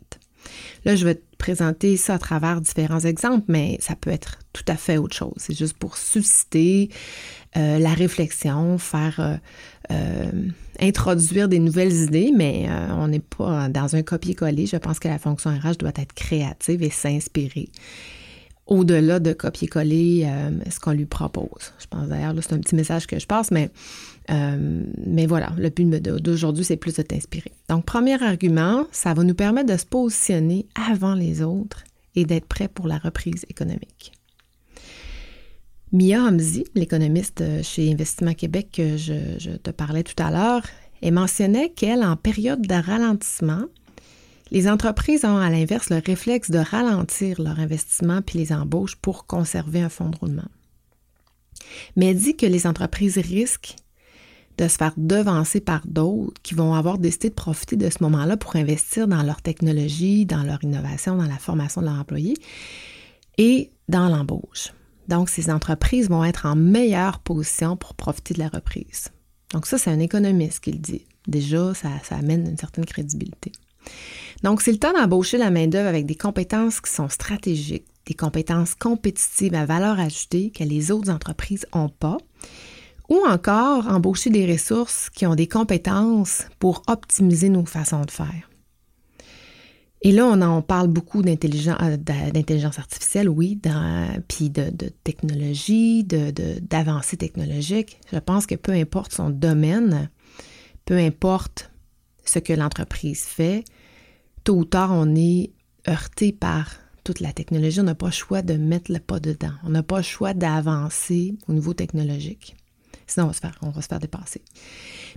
Là, 0.84 0.96
je 0.96 1.04
vais 1.04 1.16
te 1.16 1.36
présenter 1.36 1.96
ça 1.96 2.14
à 2.14 2.18
travers 2.18 2.60
différents 2.60 3.00
exemples, 3.00 3.44
mais 3.48 3.76
ça 3.80 3.94
peut 3.96 4.10
être 4.10 4.38
tout 4.52 4.64
à 4.66 4.76
fait 4.76 4.96
autre 4.96 5.16
chose. 5.16 5.34
C'est 5.36 5.56
juste 5.56 5.76
pour 5.76 5.96
susciter 5.96 6.90
euh, 7.56 7.78
la 7.78 7.92
réflexion, 7.92 8.78
faire 8.78 9.18
euh, 9.18 9.36
euh, 9.90 10.30
introduire 10.80 11.48
des 11.48 11.58
nouvelles 11.58 11.92
idées, 11.92 12.32
mais 12.34 12.68
on 12.96 13.08
n'est 13.08 13.20
pas 13.20 13.68
dans 13.68 13.96
un 13.96 14.02
copier-coller. 14.02 14.66
Je 14.66 14.76
pense 14.76 14.98
que 14.98 15.08
la 15.08 15.18
fonction 15.18 15.50
RH 15.50 15.78
doit 15.78 15.92
être 15.96 16.12
créative 16.14 16.82
et 16.82 16.90
s'inspirer 16.90 17.68
au-delà 18.66 19.18
de 19.18 19.32
copier-coller 19.32 20.28
ce 20.70 20.78
qu'on 20.78 20.92
lui 20.92 21.06
propose. 21.06 21.72
Je 21.80 21.86
pense 21.88 22.08
d'ailleurs, 22.08 22.32
là, 22.32 22.40
c'est 22.40 22.54
un 22.54 22.60
petit 22.60 22.76
message 22.76 23.08
que 23.08 23.18
je 23.18 23.26
passe, 23.26 23.50
mais 23.50 23.68
euh, 24.30 24.84
mais 25.06 25.26
voilà, 25.26 25.52
le 25.56 25.70
but 25.70 25.88
d'aujourd'hui, 25.88 26.64
c'est 26.64 26.76
plus 26.76 26.96
de 26.96 27.02
t'inspirer. 27.02 27.52
Donc, 27.68 27.84
premier 27.84 28.22
argument, 28.22 28.86
ça 28.92 29.12
va 29.14 29.24
nous 29.24 29.34
permettre 29.34 29.72
de 29.72 29.76
se 29.76 29.86
positionner 29.86 30.66
avant 30.88 31.14
les 31.14 31.42
autres 31.42 31.84
et 32.14 32.24
d'être 32.24 32.46
prêt 32.46 32.68
pour 32.68 32.86
la 32.86 32.98
reprise 32.98 33.44
économique. 33.48 34.12
Mia 35.92 36.22
Hamzi, 36.22 36.64
l'économiste 36.74 37.42
chez 37.62 37.90
Investissement 37.90 38.34
Québec 38.34 38.68
que 38.72 38.96
je, 38.96 39.38
je 39.38 39.50
te 39.50 39.70
parlais 39.70 40.04
tout 40.04 40.20
à 40.22 40.30
l'heure, 40.30 40.62
elle 41.02 41.14
mentionnait 41.14 41.70
qu'elle, 41.70 42.04
en 42.04 42.16
période 42.16 42.62
de 42.62 42.74
ralentissement, 42.74 43.64
les 44.52 44.68
entreprises 44.68 45.24
ont 45.24 45.38
à 45.38 45.50
l'inverse 45.50 45.90
le 45.90 46.02
réflexe 46.04 46.50
de 46.50 46.58
ralentir 46.58 47.40
leur 47.40 47.58
investissement 47.58 48.20
puis 48.22 48.38
les 48.38 48.52
embauches 48.52 48.96
pour 48.96 49.26
conserver 49.26 49.80
un 49.80 49.88
fonds 49.88 50.10
de 50.10 50.16
roulement. 50.16 50.48
Mais 51.96 52.06
elle 52.06 52.18
dit 52.18 52.36
que 52.36 52.46
les 52.46 52.66
entreprises 52.66 53.18
risquent 53.18 53.76
de 54.60 54.68
se 54.68 54.76
faire 54.76 54.92
devancer 54.98 55.60
par 55.60 55.80
d'autres 55.86 56.40
qui 56.42 56.54
vont 56.54 56.74
avoir 56.74 56.98
décidé 56.98 57.30
de 57.30 57.34
profiter 57.34 57.76
de 57.76 57.88
ce 57.88 58.02
moment-là 58.02 58.36
pour 58.36 58.56
investir 58.56 59.08
dans 59.08 59.22
leur 59.22 59.40
technologie, 59.40 60.26
dans 60.26 60.42
leur 60.42 60.62
innovation, 60.62 61.16
dans 61.16 61.26
la 61.26 61.38
formation 61.38 61.80
de 61.80 61.86
leurs 61.86 61.98
employés 61.98 62.36
et 63.38 63.70
dans 63.88 64.08
l'embauche. 64.08 64.72
Donc, 65.08 65.30
ces 65.30 65.50
entreprises 65.50 66.10
vont 66.10 66.24
être 66.24 66.44
en 66.44 66.56
meilleure 66.56 67.20
position 67.20 67.76
pour 67.76 67.94
profiter 67.94 68.34
de 68.34 68.40
la 68.40 68.48
reprise. 68.48 69.08
Donc, 69.54 69.66
ça, 69.66 69.78
c'est 69.78 69.90
un 69.90 69.98
économiste 69.98 70.60
qui 70.60 70.72
le 70.72 70.78
dit. 70.78 71.06
Déjà, 71.26 71.72
ça, 71.72 71.88
ça 72.04 72.16
amène 72.16 72.46
une 72.46 72.58
certaine 72.58 72.84
crédibilité. 72.84 73.52
Donc, 74.42 74.60
c'est 74.60 74.72
le 74.72 74.78
temps 74.78 74.92
d'embaucher 74.92 75.38
la 75.38 75.50
main-d'œuvre 75.50 75.88
avec 75.88 76.04
des 76.04 76.14
compétences 76.14 76.82
qui 76.82 76.92
sont 76.92 77.08
stratégiques, 77.08 77.86
des 78.04 78.14
compétences 78.14 78.74
compétitives 78.74 79.54
à 79.54 79.64
valeur 79.64 79.98
ajoutée 79.98 80.50
que 80.50 80.64
les 80.64 80.90
autres 80.90 81.10
entreprises 81.10 81.66
n'ont 81.74 81.88
pas 81.88 82.18
ou 83.10 83.20
encore 83.26 83.88
embaucher 83.88 84.30
des 84.30 84.50
ressources 84.50 85.10
qui 85.10 85.26
ont 85.26 85.34
des 85.34 85.48
compétences 85.48 86.44
pour 86.60 86.82
optimiser 86.86 87.48
nos 87.48 87.66
façons 87.66 88.04
de 88.04 88.10
faire. 88.10 88.48
Et 90.02 90.12
là, 90.12 90.26
on 90.26 90.40
en 90.40 90.62
parle 90.62 90.88
beaucoup 90.88 91.20
euh, 91.20 91.96
d'intelligence 91.96 92.78
artificielle, 92.78 93.28
oui, 93.28 93.60
puis 94.28 94.48
de, 94.48 94.70
technologie, 95.04 96.04
d'avancées 96.04 97.16
de, 97.16 97.20
technologiques. 97.20 98.00
Je 98.10 98.18
pense 98.18 98.46
que 98.46 98.54
peu 98.54 98.72
importe 98.72 99.12
son 99.12 99.28
domaine, 99.28 100.08
peu 100.86 100.96
importe 100.96 101.70
ce 102.24 102.38
que 102.38 102.54
l'entreprise 102.54 103.24
fait, 103.24 103.64
tôt 104.44 104.56
ou 104.56 104.64
tard, 104.64 104.92
on 104.92 105.14
est 105.14 105.50
heurté 105.86 106.32
par 106.32 106.70
toute 107.04 107.20
la 107.20 107.32
technologie. 107.32 107.80
On 107.80 107.84
n'a 107.84 107.94
pas 107.94 108.06
le 108.06 108.12
choix 108.12 108.40
de 108.40 108.54
mettre 108.54 108.90
le 108.90 109.00
pas 109.00 109.20
dedans. 109.20 109.52
On 109.64 109.70
n'a 109.70 109.82
pas 109.82 109.98
le 109.98 110.02
choix 110.02 110.32
d'avancer 110.32 111.34
au 111.46 111.52
niveau 111.52 111.74
technologique. 111.74 112.56
Sinon, 113.10 113.26
on 113.26 113.70
va, 113.70 113.82
se 113.82 113.88
faire, 113.88 113.98
dépasser. 113.98 114.40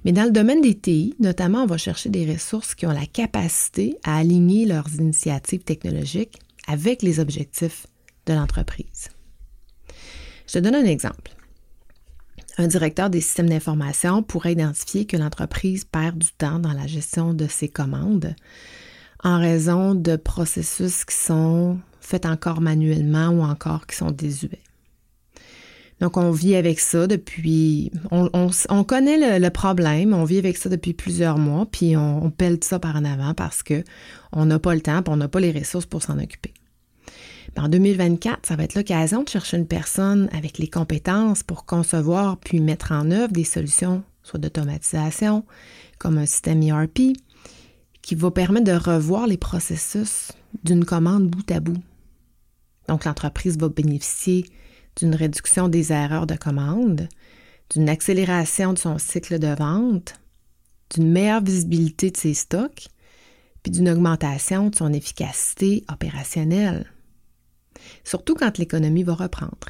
Mais 0.04 0.12
dans 0.12 0.24
le 0.24 0.32
domaine 0.32 0.62
des 0.62 0.74
TI, 0.74 1.14
notamment, 1.20 1.64
on 1.64 1.68
va 1.68 1.78
chercher 1.78 2.10
des 2.10 2.32
ressources 2.32 2.74
qui 2.74 2.88
ont 2.88 2.92
la 2.92 3.06
capacité 3.06 3.98
à 4.04 4.18
aligner 4.18 4.66
leurs 4.66 4.92
initiatives 4.96 5.64
technologiques 5.64 6.40
avec 6.68 7.04
les 7.04 7.20
objectifs 7.20 7.86
de 8.26 8.34
l'entreprise. 8.34 9.10
Je 10.48 10.54
te 10.54 10.60
donne 10.60 10.76
un 10.76 10.86
exemple. 10.86 11.36
Un 12.58 12.68
directeur 12.68 13.12
des 13.12 13.22
systèmes 13.22 13.50
d'information 13.50 14.24
pourrait 14.24 14.54
identifier 14.54 15.06
que 15.06 15.18
l'entreprise 15.18 15.86
perd 15.86 16.18
du 16.18 16.32
temps 16.32 16.58
dans 16.58 16.74
la 16.74 16.88
gestion 16.88 17.36
de 17.36 17.46
ses 17.48 17.70
commandes 17.70 18.36
en 19.24 19.40
raison 19.40 19.94
de 19.94 20.16
processus 20.16 21.06
qui 21.06 21.16
sont 21.16 21.80
faits 22.02 22.26
encore 22.26 22.60
manuellement 22.60 23.30
ou 23.30 23.42
encore 23.42 23.86
qui 23.86 23.96
sont 23.96 24.12
désuets. 24.12 24.64
Donc, 26.04 26.18
on 26.18 26.32
vit 26.32 26.58
avec 26.58 26.82
ça 26.82 27.08
depuis. 27.08 27.90
On, 28.12 28.84
connaît 28.84 29.40
le, 29.40 29.50
problème, 29.52 30.14
on 30.14 30.26
vit 30.26 30.38
avec 30.38 30.58
ça 30.58 30.68
depuis 30.68 30.92
plusieurs 30.92 31.38
mois, 31.38 31.66
puis 31.66 31.96
on, 31.96 32.30
pèle 32.30 32.58
ça 32.62 32.78
par 32.78 32.98
en 32.98 33.06
avant 33.06 33.34
parce 33.34 33.64
qu'on 33.64 34.46
n'a 34.46 34.60
pas 34.60 34.76
le 34.76 34.82
temps, 34.82 35.02
puis 35.02 35.14
on 35.14 35.16
n'a 35.16 35.30
pas 35.30 35.40
les 35.40 35.54
ressources 35.54 35.86
pour 35.86 36.04
s'en 36.04 36.20
occuper. 36.20 36.54
En 37.56 37.70
2024, 37.70 38.46
ça 38.46 38.58
va 38.58 38.66
être 38.66 38.76
l'occasion 38.76 39.24
de 39.24 39.30
chercher 39.30 39.56
une 39.56 39.66
personne 39.66 40.28
avec 40.34 40.58
les 40.58 40.68
compétences 40.68 41.42
pour 41.42 41.64
concevoir 41.64 42.36
puis 42.36 42.60
mettre 42.60 42.92
en 42.92 43.10
œuvre 43.10 43.32
des 43.32 43.46
solutions, 43.46 44.04
soit 44.24 44.42
d'automatisation, 44.42 45.46
comme 46.00 46.18
un 46.18 46.26
système 46.26 46.62
ERP, 46.64 47.16
qui 48.02 48.16
va 48.16 48.30
permettre 48.30 48.66
de 48.66 48.78
revoir 48.78 49.26
les 49.26 49.38
processus 49.38 50.34
d'une 50.66 50.84
commande 50.84 51.30
bout 51.30 51.50
à 51.50 51.62
bout. 51.62 51.82
Donc, 52.90 53.06
l'entreprise 53.06 53.58
va 53.58 53.70
bénéficier 53.70 54.46
d'une 54.98 55.16
réduction 55.16 55.70
des 55.70 55.92
erreurs 55.92 56.28
de 56.28 56.36
commande, 56.36 57.08
d'une 57.72 57.90
accélération 57.90 58.74
de 58.74 58.78
son 58.78 58.98
cycle 58.98 59.40
de 59.40 59.56
vente, 59.56 60.16
d'une 60.94 61.12
meilleure 61.12 61.44
visibilité 61.44 62.12
de 62.12 62.18
ses 62.18 62.34
stocks, 62.34 62.88
puis 63.64 63.72
d'une 63.72 63.90
augmentation 63.90 64.70
de 64.70 64.76
son 64.76 64.92
efficacité 64.94 65.84
opérationnelle, 65.92 66.92
surtout 68.04 68.36
quand 68.36 68.58
l'économie 68.58 69.04
va 69.04 69.16
reprendre. 69.16 69.70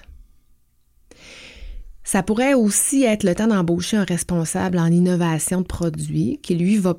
Ça 2.04 2.22
pourrait 2.22 2.54
aussi 2.54 3.04
être 3.04 3.24
le 3.24 3.34
temps 3.34 3.48
d'embaucher 3.48 3.96
un 3.96 4.04
responsable 4.04 4.78
en 4.78 4.88
innovation 4.88 5.62
de 5.62 5.66
produits 5.66 6.40
qui, 6.44 6.56
lui, 6.56 6.78
va, 6.78 6.96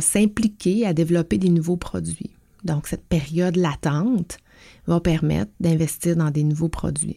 s'impliquer 0.00 0.86
à 0.86 0.92
développer 0.92 1.38
des 1.38 1.48
nouveaux 1.48 1.76
produits. 1.76 2.30
Donc, 2.62 2.86
cette 2.86 3.06
période 3.06 3.56
latente 3.56 4.38
va 4.86 5.00
permettre 5.00 5.50
d'investir 5.58 6.16
dans 6.16 6.30
des 6.30 6.44
nouveaux 6.44 6.68
produits. 6.68 7.16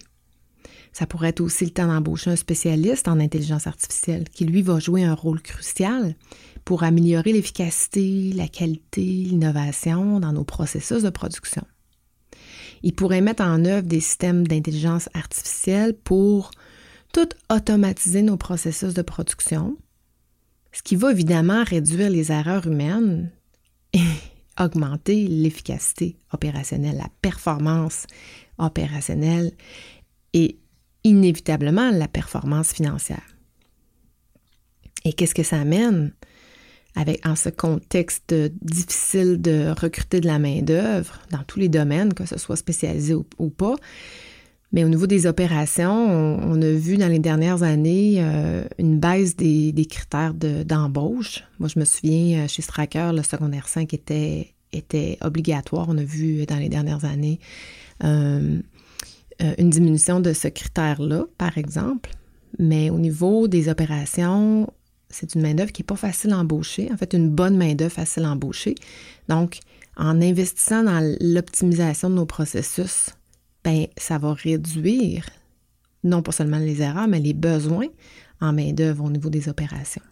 Ça 0.97 1.05
pourrait 1.05 1.29
être 1.29 1.41
aussi 1.41 1.63
le 1.63 1.69
temps 1.69 1.85
d'embaucher 1.85 2.31
un 2.31 2.35
spécialiste 2.35 3.07
en 3.07 3.19
intelligence 3.19 3.67
artificielle 3.67 4.27
qui, 4.29 4.45
lui, 4.45 4.63
va 4.63 4.79
jouer 4.79 5.03
un 5.03 5.13
rôle 5.13 5.39
crucial 5.43 6.15
pour 6.65 6.81
améliorer 6.81 7.33
l'efficacité, 7.33 8.33
la 8.33 8.47
qualité, 8.47 9.03
l'innovation 9.03 10.19
dans 10.19 10.33
nos 10.33 10.43
processus 10.43 11.03
de 11.03 11.11
production. 11.11 11.61
Il 12.81 12.95
pourrait 12.95 13.21
mettre 13.21 13.43
en 13.43 13.63
œuvre 13.63 13.85
des 13.85 13.99
systèmes 13.99 14.47
d'intelligence 14.47 15.07
artificielle 15.13 15.93
pour 15.93 16.49
tout 17.13 17.29
automatiser 17.51 18.23
nos 18.23 18.37
processus 18.37 18.95
de 18.95 19.03
production, 19.03 19.77
ce 20.71 20.81
qui 20.81 20.95
va 20.95 21.11
évidemment 21.11 21.63
réduire 21.63 22.09
les 22.09 22.31
erreurs 22.31 22.65
humaines 22.65 23.29
et 23.93 23.99
augmenter 24.59 25.27
l'efficacité 25.27 26.17
opérationnelle, 26.33 26.97
la 26.97 27.09
performance 27.21 28.07
opérationnelle 28.57 29.51
et 30.33 30.57
inévitablement 31.07 31.91
la 31.91 32.07
performance 32.07 32.71
financière. 32.71 33.23
Et 35.05 35.13
qu'est-ce 35.13 35.35
que 35.35 35.43
ça 35.43 35.59
amène 35.59 36.11
avec, 36.95 37.25
en 37.25 37.35
ce 37.35 37.49
contexte 37.49 38.33
difficile 38.61 39.41
de 39.41 39.73
recruter 39.79 40.19
de 40.19 40.27
la 40.27 40.39
main-d'œuvre 40.39 41.21
dans 41.31 41.43
tous 41.47 41.59
les 41.59 41.69
domaines, 41.69 42.13
que 42.13 42.25
ce 42.25 42.37
soit 42.37 42.55
spécialisé 42.55 43.15
ou, 43.15 43.49
pas? 43.49 43.75
Mais 44.73 44.83
au 44.83 44.89
niveau 44.89 45.07
des 45.07 45.27
opérations, 45.27 45.93
on, 45.93 46.61
a 46.61 46.71
vu 46.71 46.97
dans 46.97 47.07
les 47.07 47.19
dernières 47.19 47.63
années 47.63 48.15
euh, 48.17 48.65
une 48.77 48.99
baisse 48.99 49.37
des, 49.37 49.87
critères 49.89 50.33
d'embauche. 50.33 51.43
Moi, 51.59 51.69
je 51.69 51.79
me 51.79 51.85
souviens, 51.85 52.39
euh, 52.39 52.47
chez 52.49 52.61
Stracker, 52.61 53.13
le 53.13 53.23
secondaire 53.23 53.69
5 53.69 53.93
était, 53.93 54.53
était 54.73 55.17
obligatoire. 55.21 55.85
On 55.87 55.97
a 55.97 56.03
vu 56.03 56.45
dans 56.45 56.57
les 56.57 56.67
dernières 56.67 57.05
années 57.05 57.39
euh, 58.03 58.59
une 59.39 59.69
diminution 59.69 60.19
de 60.19 60.33
ce 60.33 60.47
critère-là, 60.47 61.25
par 61.37 61.57
exemple. 61.57 62.11
Mais 62.59 62.89
au 62.89 62.97
niveau 62.97 63.47
des 63.47 63.69
opérations, 63.69 64.71
c'est 65.09 65.35
une 65.35 65.41
main-d'œuvre 65.41 65.71
qui 65.71 65.81
n'est 65.81 65.87
pas 65.87 65.95
facile 65.95 66.33
à 66.33 66.39
embaucher. 66.39 66.89
En 66.91 66.97
fait, 66.97 67.13
une 67.13 67.29
bonne 67.29 67.57
main-d'œuvre 67.57 67.93
facile 67.93 68.23
à 68.23 68.31
embaucher. 68.31 68.75
Donc, 69.29 69.59
en 69.95 70.21
investissant 70.21 70.83
dans 70.83 71.15
l'optimisation 71.21 72.09
de 72.09 72.15
nos 72.15 72.25
processus, 72.25 73.09
ben, 73.63 73.87
ça 73.97 74.17
va 74.17 74.33
réduire 74.33 75.25
non 76.03 76.21
pas 76.21 76.31
seulement 76.31 76.59
les 76.59 76.81
erreurs, 76.81 77.07
mais 77.07 77.19
les 77.19 77.33
besoins 77.33 77.87
en 78.39 78.53
main-d'œuvre 78.53 79.03
au 79.03 79.09
niveau 79.09 79.29
des 79.29 79.49
opérations. 79.49 80.03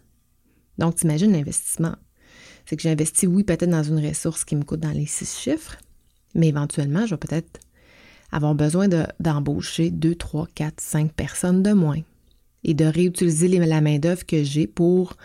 Donc, 0.78 0.96
tu 0.96 1.06
imagines 1.06 1.32
l'investissement. 1.32 1.96
C'est 2.66 2.76
que 2.76 2.82
j'investis, 2.82 3.30
oui, 3.30 3.44
peut-être 3.44 3.70
dans 3.70 3.84
une 3.84 4.06
ressource 4.06 4.44
qui 4.44 4.56
me 4.56 4.64
coûte 4.64 4.80
dans 4.80 4.92
les 4.92 5.06
six 5.06 5.40
chiffres, 5.40 5.78
mais 6.34 6.48
éventuellement, 6.48 7.06
je 7.06 7.12
vais 7.12 7.20
peut-être 7.20 7.60
avoir 8.36 8.54
besoin 8.54 8.88
d'embaucher 9.20 9.92
deux, 9.92 10.16
trois, 10.16 10.48
quatre, 10.54 10.82
cinq 10.82 11.14
personnes 11.14 11.64
de 11.64 11.72
moins 11.72 12.02
et 12.66 12.74
de 12.74 12.86
réutiliser 12.86 13.48
la 13.48 13.80
main-d'œuvre 13.80 14.26
que 14.26 14.44
j'ai 14.44 14.68
pour 14.68 15.16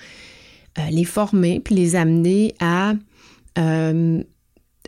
euh, 0.79 0.89
les 0.91 1.05
former 1.05 1.59
puis 1.59 1.75
les 1.75 1.97
amener 1.97 2.55
à 2.61 2.95
euh, 3.59 4.23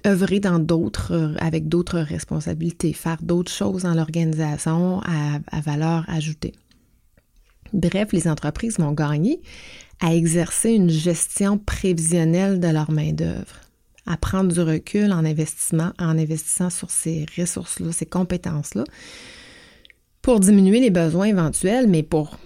œuvrer 0.06 0.40
euh, 0.44 1.34
avec 1.38 1.68
d'autres 1.68 1.98
responsabilités, 1.98 2.92
faire 2.92 3.18
d'autres 3.22 3.50
choses 3.50 3.82
dans 3.82 3.94
l'organisation 3.94 5.00
à, 5.00 5.40
à, 5.50 5.60
valeur 5.60 6.04
ajoutée. 6.08 6.52
Bref, 7.72 8.12
les 8.12 8.28
entreprises 8.28 8.78
vont 8.78 8.92
gagner 8.92 9.40
à 10.00 10.14
exercer 10.14 10.70
une 10.70 10.90
gestion 10.90 11.58
prévisionnelle 11.58 12.60
de 12.60 12.68
leur 12.68 12.90
main-d'œuvre, 12.90 13.60
à 14.06 14.16
prendre 14.16 14.52
du 14.52 14.60
recul 14.60 15.12
en 15.12 15.24
investissement, 15.24 15.92
en 15.98 16.18
investissant 16.18 16.70
sur 16.70 16.90
ces 16.90 17.26
ressources-là, 17.38 17.92
ces 17.92 18.06
compétences-là, 18.06 18.84
pour 20.22 20.40
diminuer 20.40 20.80
les 20.80 20.90
besoins 20.90 21.26
éventuels, 21.26 21.88
mais 21.88 22.02
pour 22.02 22.38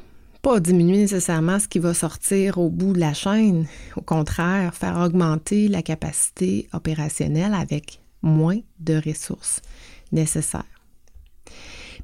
pas 0.43 0.61
diminuer 0.61 0.99
nécessairement 0.99 1.59
ce 1.59 1.67
qui 1.67 1.79
va 1.79 1.93
sortir 1.93 2.59
au 2.59 2.69
bout 2.69 2.93
de 2.93 3.01
la 3.01 3.15
chaîne. 3.15 3.67
Au 3.97 4.01
contraire, 4.01 4.75
faire 4.75 4.97
augmenter 4.99 5.67
la 5.69 5.83
capacité 5.83 6.69
opérationnelle 6.73 7.53
avec 7.53 8.01
moins 8.23 8.61
de 8.79 9.01
ressources 9.05 9.61
nécessaires. 10.13 10.63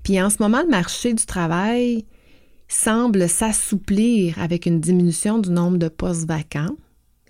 Puis 0.02 0.20
en 0.20 0.28
ce 0.28 0.38
moment, 0.40 0.62
le 0.62 0.68
marché 0.68 1.14
du 1.14 1.24
travail 1.24 2.04
semble 2.68 3.28
s'assouplir 3.28 4.40
avec 4.40 4.66
une 4.66 4.80
diminution 4.80 5.38
du 5.38 5.50
nombre 5.50 5.78
de 5.78 5.88
postes 5.88 6.26
vacants 6.26 6.76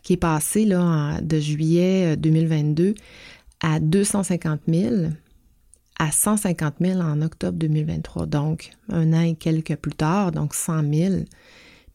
qui 0.02 0.14
est 0.14 0.18
passé 0.18 0.64
là, 0.64 1.20
de 1.20 1.38
juillet 1.38 2.16
2022 2.16 2.84
euh, 2.88 2.94
à 3.60 3.80
250 3.80 4.60
000 4.68 4.94
à 5.98 6.10
150 6.10 6.74
000 6.80 7.00
en 7.00 7.22
octobre 7.22 7.56
2023. 7.58 8.26
Donc, 8.26 8.72
un 8.88 9.12
an 9.12 9.20
et 9.20 9.34
quelques 9.36 9.76
plus 9.76 9.92
tard, 9.92 10.32
donc 10.32 10.54
100 10.54 10.82
000 10.92 11.14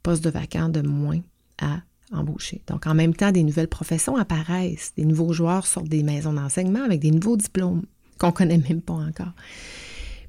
postes 0.02 0.24
de 0.24 0.30
vacants 0.30 0.70
de 0.70 0.82
moins 0.82 1.20
à 1.62 1.82
embaucher. 2.14 2.62
Donc, 2.68 2.88
en 2.88 2.96
même 2.96 3.14
temps, 3.14 3.34
des 3.34 3.44
nouvelles 3.44 3.68
professions 3.68 4.16
apparaissent. 4.16 4.94
Des 4.96 5.04
nouveaux 5.04 5.34
joueurs 5.34 5.68
sortent 5.68 5.90
des 5.90 6.04
maisons 6.04 6.32
d'enseignement 6.32 6.84
avec 6.84 7.02
des 7.02 7.12
nouveaux 7.12 7.36
diplômes 7.36 7.84
qu'on 8.18 8.28
ne 8.28 8.32
connaît 8.32 8.64
même 8.70 8.82
pas 8.82 8.94
encore. 8.94 9.34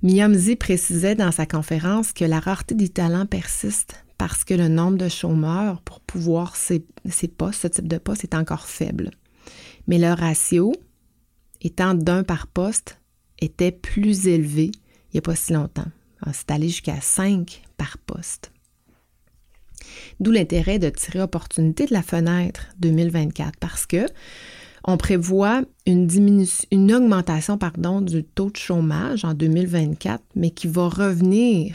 Miyamzi 0.03 0.57
précisait 0.57 1.15
dans 1.15 1.33
sa 1.33 1.47
conférence 1.47 2.13
que 2.13 2.25
la 2.25 2.41
rareté 2.41 2.75
des 2.75 2.89
talents 2.89 3.27
persiste 3.27 4.05
parce 4.19 4.45
que 4.45 4.55
le 4.55 4.69
nombre 4.69 4.99
de 4.99 5.09
chômeurs 5.09 5.81
pour 5.83 6.01
pouvoir 6.01 6.57
ces, 6.57 6.85
ces 7.09 7.29
postes, 7.29 7.63
ce 7.63 7.69
type 7.69 7.89
de 7.89 7.99
poste, 7.99 8.25
est 8.25 8.35
encore 8.35 8.67
faible. 8.67 9.11
Mais 9.87 9.99
le 9.99 10.13
ratio 10.13 10.73
étant 11.61 11.95
d'un 11.95 12.25
par 12.25 12.47
poste 12.47 13.01
était 13.41 13.73
plus 13.73 14.27
élevé 14.27 14.71
il 15.09 15.17
n'y 15.17 15.19
a 15.19 15.23
pas 15.23 15.37
si 15.37 15.53
longtemps. 15.53 15.87
C'est 16.33 16.51
allé 16.51 16.69
jusqu'à 16.69 17.01
5 17.01 17.63
par 17.77 17.97
poste. 17.99 18.53
D'où 20.21 20.31
l'intérêt 20.33 20.79
de 20.79 20.91
tirer 20.91 21.23
opportunité 21.23 21.87
de 21.87 21.95
la 21.95 22.03
fenêtre 22.03 22.69
2024 22.81 23.59
parce 23.59 23.87
que 23.87 24.07
on 24.85 24.97
prévoit 24.97 25.63
une, 25.87 26.07
diminution, 26.07 26.67
une 26.71 26.93
augmentation 26.93 27.59
pardon, 27.59 28.01
du 28.01 28.25
taux 28.25 28.51
de 28.51 28.57
chômage 28.57 29.25
en 29.25 29.35
2024, 29.35 30.23
mais 30.35 30.51
qui 30.51 30.67
va 30.67 30.89
revenir 30.89 31.75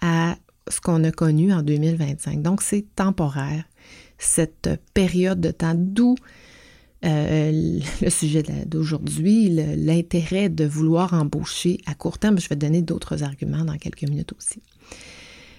à 0.00 0.36
ce 0.68 0.80
qu'on 0.80 1.04
a 1.04 1.10
connu 1.10 1.52
en 1.52 1.62
2025. 1.62 2.42
Donc, 2.42 2.62
c'est 2.62 2.84
temporaire, 2.96 3.64
cette 4.18 4.70
période 4.94 5.40
de 5.40 5.50
temps, 5.50 5.74
d'où 5.76 6.14
euh, 7.04 7.80
le 8.02 8.10
sujet 8.10 8.42
d'aujourd'hui, 8.66 9.48
l'intérêt 9.50 10.48
de 10.48 10.64
vouloir 10.64 11.14
embaucher 11.14 11.80
à 11.86 11.94
court 11.94 12.18
terme. 12.18 12.38
Je 12.38 12.48
vais 12.48 12.56
donner 12.56 12.82
d'autres 12.82 13.22
arguments 13.22 13.64
dans 13.64 13.76
quelques 13.76 14.08
minutes 14.08 14.32
aussi. 14.36 14.62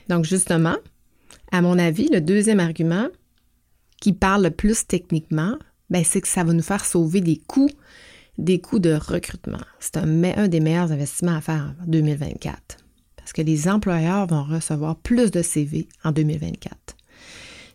Donc, 0.10 0.26
justement, 0.26 0.78
à 1.52 1.62
mon 1.62 1.78
avis, 1.78 2.10
le 2.12 2.22
deuxième 2.22 2.60
argument 2.60 3.08
qui 4.02 4.14
parle 4.14 4.44
le 4.44 4.52
plus 4.52 4.86
techniquement, 4.88 5.58
ben, 5.90 6.04
c'est 6.04 6.22
que 6.22 6.28
ça 6.28 6.44
va 6.44 6.54
nous 6.54 6.62
faire 6.62 6.84
sauver 6.84 7.22
des 7.22 7.38
coûts, 7.38 7.70
des 8.38 8.60
coûts 8.60 8.80
de 8.80 8.94
recrutement. 8.94 9.62
C'est 9.80 9.98
un 9.98 10.48
des 10.48 10.60
meilleurs 10.60 10.92
investissements 10.92 11.36
à 11.36 11.42
faire 11.42 11.76
en 11.82 11.88
2024 11.88 12.85
parce 13.26 13.34
que 13.34 13.42
les 13.42 13.68
employeurs 13.68 14.28
vont 14.28 14.44
recevoir 14.44 14.98
plus 14.98 15.32
de 15.32 15.42
CV 15.42 15.88
en 16.04 16.12
2024. 16.12 16.96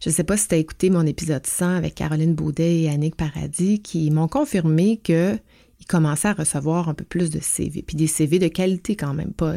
Je 0.01 0.09
ne 0.09 0.15
sais 0.15 0.23
pas 0.23 0.37
si 0.37 0.47
tu 0.47 0.55
as 0.55 0.59
écouté 0.59 0.91
mon 0.91 1.05
épisode 1.05 1.45
100 1.45 1.71
avec 1.71 1.97
Caroline 1.97 2.37
Baudet 2.37 2.83
et 2.83 2.89
Annick 2.89 3.17
Paradis 3.17 3.83
qui 3.83 4.13
m'ont 4.13 4.29
confirmé 4.29 4.99
qu'ils 4.99 5.41
commençaient 5.89 6.29
à 6.29 6.35
recevoir 6.35 6.89
un 6.89 6.95
peu 6.95 7.03
plus 7.03 7.31
de 7.31 7.41
CV, 7.41 7.83
puis 7.83 7.97
des 7.97 8.07
CV 8.07 8.39
de 8.39 8.47
qualité 8.47 8.95
quand 8.95 9.13
même, 9.13 9.33
pas, 9.33 9.57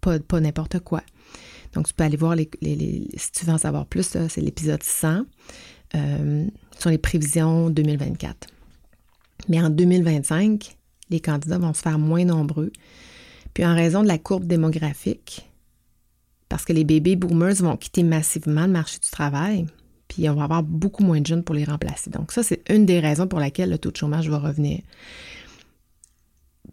pas, 0.00 0.40
n'importe 0.40 0.78
quoi. 0.78 1.02
Donc, 1.74 1.86
tu 1.86 1.92
peux 1.92 2.04
aller 2.04 2.16
voir, 2.16 2.34
si 2.38 3.32
tu 3.32 3.44
veux 3.44 3.52
en 3.52 3.58
savoir 3.58 3.84
plus, 3.84 4.16
c'est 4.30 4.40
l'épisode 4.40 4.82
100 4.82 5.26
euh, 5.96 6.46
sur 6.78 6.88
les 6.88 6.96
prévisions 6.96 7.68
2024. 7.68 8.46
Mais 9.50 9.60
en 9.60 9.68
2025, 9.68 10.78
les 11.10 11.20
candidats 11.20 11.58
vont 11.58 11.74
se 11.74 11.82
faire 11.82 11.98
moins 11.98 12.24
nombreux. 12.24 12.72
Puis 13.56 13.64
en 13.64 13.74
raison 13.74 14.02
de 14.02 14.06
la 14.06 14.18
courbe 14.18 14.44
démographique, 14.44 15.48
parce 16.50 16.66
que 16.66 16.74
les 16.74 16.84
bébés 16.84 17.16
boomers 17.16 17.54
vont 17.54 17.74
quitter 17.78 18.02
massivement 18.02 18.66
le 18.66 18.72
marché 18.72 18.98
du 18.98 19.08
travail, 19.08 19.64
puis 20.08 20.28
on 20.28 20.34
va 20.34 20.44
avoir 20.44 20.62
beaucoup 20.62 21.02
moins 21.02 21.22
de 21.22 21.26
jeunes 21.26 21.42
pour 21.42 21.54
les 21.54 21.64
remplacer. 21.64 22.10
Donc 22.10 22.32
ça, 22.32 22.42
c'est 22.42 22.60
une 22.70 22.84
des 22.84 23.00
raisons 23.00 23.26
pour 23.26 23.40
laquelle 23.40 23.70
le 23.70 23.78
taux 23.78 23.90
de 23.90 23.96
chômage 23.96 24.28
va 24.28 24.36
revenir. 24.40 24.80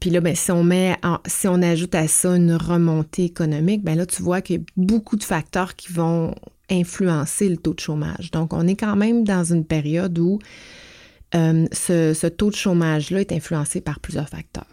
Puis 0.02 0.10
là, 0.10 0.20
ben, 0.20 0.36
si 0.36 0.52
on 0.52 0.66
met 0.66 0.98
si 1.26 1.48
on 1.48 1.62
ajoute 1.62 1.96
à 1.96 2.10
ça 2.10 2.36
une 2.36 2.52
remontée 2.52 3.24
économique, 3.24 3.82
ben 3.82 3.98
là, 3.98 4.06
tu 4.06 4.22
vois 4.22 4.42
qu'il 4.42 4.58
y 4.58 4.60
a 4.60 4.64
beaucoup 4.76 5.16
de 5.16 5.24
facteurs 5.24 5.78
qui 5.78 5.90
vont 5.90 6.36
influencer 6.70 7.48
le 7.48 7.56
taux 7.56 7.74
de 7.74 7.80
chômage. 7.80 8.30
Donc, 8.32 8.52
on 8.52 8.68
est 8.68 8.76
quand 8.76 8.98
même 8.98 9.24
dans 9.24 9.46
une 9.46 9.64
période 9.64 10.20
où 10.20 10.40
euh, 11.34 11.66
ce, 11.72 12.28
taux 12.28 12.50
de 12.50 12.56
chômage-là 12.56 13.22
est 13.22 13.32
influencé 13.32 13.80
par 13.80 14.02
plusieurs 14.02 14.28
facteurs. 14.28 14.68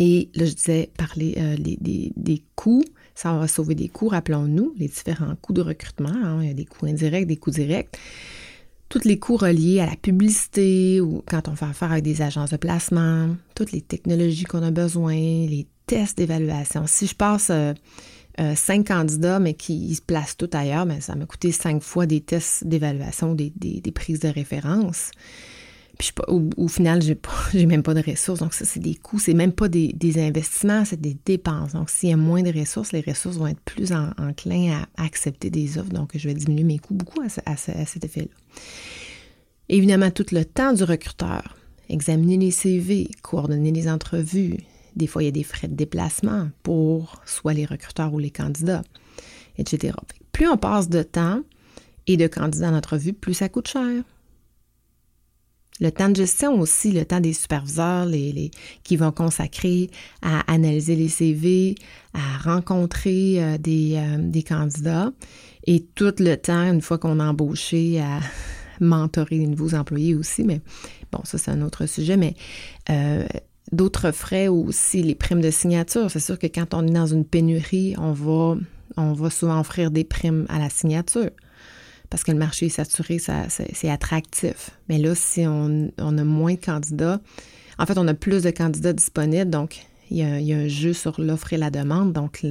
Et 0.00 0.30
là, 0.34 0.46
je 0.46 0.54
disais 0.54 0.90
parler 0.96 1.34
euh, 1.38 1.56
des 1.60 2.42
coûts, 2.56 2.82
ça 3.14 3.34
va 3.34 3.46
sauver 3.46 3.74
des 3.74 3.88
coûts, 3.88 4.08
rappelons-nous, 4.08 4.72
les 4.78 4.88
différents 4.88 5.36
coûts 5.42 5.52
de 5.52 5.60
recrutement. 5.60 6.08
Hein. 6.08 6.38
il 6.40 6.48
y 6.48 6.50
a 6.50 6.54
des 6.54 6.64
coûts 6.64 6.86
indirects, 6.86 7.26
des 7.26 7.36
coûts 7.36 7.50
directs. 7.50 7.98
Tous 8.88 9.04
les 9.04 9.18
coûts 9.18 9.36
reliés 9.36 9.78
à 9.80 9.86
la 9.86 9.94
publicité 9.94 11.02
ou 11.02 11.22
quand 11.26 11.46
on 11.48 11.54
fait 11.54 11.66
affaire 11.66 11.92
avec 11.92 12.02
des 12.02 12.22
agences 12.22 12.50
de 12.50 12.56
placement, 12.56 13.28
toutes 13.54 13.72
les 13.72 13.82
technologies 13.82 14.44
qu'on 14.44 14.62
a 14.62 14.70
besoin, 14.70 15.14
les 15.14 15.66
tests 15.86 16.16
d'évaluation. 16.16 16.84
Si 16.86 17.06
je 17.06 17.14
passe 17.14 17.50
euh, 17.50 17.74
euh, 18.40 18.54
cinq 18.54 18.88
candidats, 18.88 19.38
mais 19.38 19.52
qui 19.52 19.94
se 19.94 20.00
placent 20.00 20.36
tout 20.36 20.50
ailleurs, 20.54 20.86
mais 20.86 20.94
ben, 20.94 21.00
ça 21.02 21.14
m'a 21.14 21.26
coûté 21.26 21.52
cinq 21.52 21.82
fois 21.82 22.06
des 22.06 22.22
tests 22.22 22.66
d'évaluation, 22.66 23.34
des, 23.34 23.52
des, 23.54 23.92
prises 23.92 24.20
de 24.20 24.28
référence. 24.28 25.10
Puis 26.00 26.12
au, 26.56 26.66
final, 26.66 27.02
j'ai 27.02 27.18
n'ai 27.52 27.66
même 27.66 27.82
pas 27.82 27.92
de 27.92 28.00
ressources. 28.00 28.40
Donc, 28.40 28.54
ça, 28.54 28.64
c'est 28.64 28.80
des 28.80 28.94
coûts. 28.94 29.18
C'est 29.18 29.34
même 29.34 29.52
pas 29.52 29.68
des, 29.68 29.94
investissements, 30.16 30.86
c'est 30.86 30.98
des 30.98 31.14
dépenses. 31.26 31.72
Donc, 31.72 31.90
s'il 31.90 32.08
y 32.08 32.12
a 32.14 32.16
moins 32.16 32.42
de 32.42 32.58
ressources, 32.58 32.92
les 32.92 33.02
ressources 33.02 33.36
vont 33.36 33.48
être 33.48 33.60
plus 33.60 33.92
enclins 33.92 34.86
à, 34.96 35.04
accepter 35.04 35.50
des 35.50 35.76
offres. 35.76 35.90
Donc, 35.90 36.12
je 36.14 36.26
vais 36.26 36.32
diminuer 36.32 36.64
mes 36.64 36.78
coûts 36.78 36.94
beaucoup 36.94 37.20
à, 37.20 37.56
cet 37.56 38.02
effet-là. 38.02 38.28
Évidemment, 39.68 40.10
tout 40.10 40.24
le 40.32 40.42
temps 40.46 40.72
du 40.72 40.84
recruteur. 40.84 41.58
Examiner 41.90 42.38
les 42.38 42.50
CV, 42.50 43.10
coordonner 43.20 43.70
les 43.70 43.86
entrevues. 43.86 44.56
Des 44.96 45.06
fois, 45.06 45.22
il 45.22 45.26
y 45.26 45.28
a 45.28 45.32
des 45.32 45.44
frais 45.44 45.68
de 45.68 45.74
déplacement 45.74 46.48
pour 46.62 47.20
soit 47.26 47.52
les 47.52 47.66
recruteurs 47.66 48.14
ou 48.14 48.18
les 48.18 48.30
candidats, 48.30 48.82
etc. 49.58 49.98
Plus 50.32 50.48
on 50.48 50.56
passe 50.56 50.88
de 50.88 51.02
temps 51.02 51.42
et 52.06 52.16
de 52.16 52.26
candidats 52.26 52.70
en 52.70 52.74
entrevue, 52.74 53.12
plus 53.12 53.34
ça 53.34 53.50
coûte 53.50 53.68
cher. 53.68 54.02
Le 55.80 55.90
temps 55.90 56.10
de 56.10 56.16
gestion 56.16 56.60
aussi, 56.60 56.92
le 56.92 57.04
temps 57.04 57.20
des 57.20 57.32
superviseurs 57.32 58.06
qui 58.84 58.96
vont 58.96 59.12
consacrer 59.12 59.90
à 60.20 60.40
analyser 60.52 60.94
les 60.94 61.08
CV, 61.08 61.74
à 62.12 62.38
rencontrer 62.38 63.42
euh, 63.42 63.58
des, 63.58 63.94
euh, 63.96 64.18
des, 64.18 64.42
candidats 64.42 65.10
et 65.66 65.80
tout 65.94 66.12
le 66.18 66.36
temps, 66.36 66.70
une 66.70 66.82
fois 66.82 66.98
qu'on 66.98 67.18
a 67.18 67.24
embauché, 67.24 68.00
à 68.00 68.20
mentorer 68.80 69.38
les 69.38 69.46
nouveaux 69.46 69.74
employés 69.74 70.14
aussi. 70.14 70.44
Mais 70.44 70.60
bon, 71.12 71.20
ça, 71.24 71.38
c'est 71.38 71.50
un 71.50 71.62
autre 71.62 71.86
sujet. 71.86 72.16
Mais 72.16 72.34
euh, 72.90 73.26
d'autres 73.72 74.10
frais 74.10 74.48
aussi, 74.48 75.02
les 75.02 75.14
primes 75.14 75.40
de 75.40 75.50
signature. 75.50 76.10
C'est 76.10 76.20
sûr 76.20 76.38
que 76.38 76.46
quand 76.46 76.74
on 76.74 76.86
est 76.86 76.92
dans 76.92 77.06
une 77.06 77.24
pénurie, 77.24 77.94
on 77.98 78.14
on 78.96 79.12
va 79.12 79.30
souvent 79.30 79.60
offrir 79.60 79.90
des 79.90 80.04
primes 80.04 80.46
à 80.48 80.58
la 80.58 80.68
signature 80.68 81.30
parce 82.10 82.24
que 82.24 82.32
le 82.32 82.38
marché 82.38 82.66
est 82.66 82.70
saturé, 82.70 83.18
c'est 83.18 83.88
attractif. 83.88 84.70
Mais 84.88 84.98
là, 84.98 85.14
si 85.14 85.46
on, 85.46 85.90
a 85.96 86.24
moins 86.24 86.54
de 86.54 86.60
candidats, 86.60 87.20
en 87.78 87.86
fait, 87.86 87.96
on 87.96 88.08
a 88.08 88.14
plus 88.14 88.42
de 88.42 88.50
candidats 88.50 88.92
disponibles, 88.92 89.48
donc 89.48 89.86
il 90.10 90.18
y 90.18 90.22
a, 90.22 90.56
un 90.56 90.68
jeu 90.68 90.92
sur 90.92 91.20
l'offre 91.20 91.52
et 91.52 91.56
la 91.56 91.70
demande. 91.70 92.12
Donc, 92.12 92.44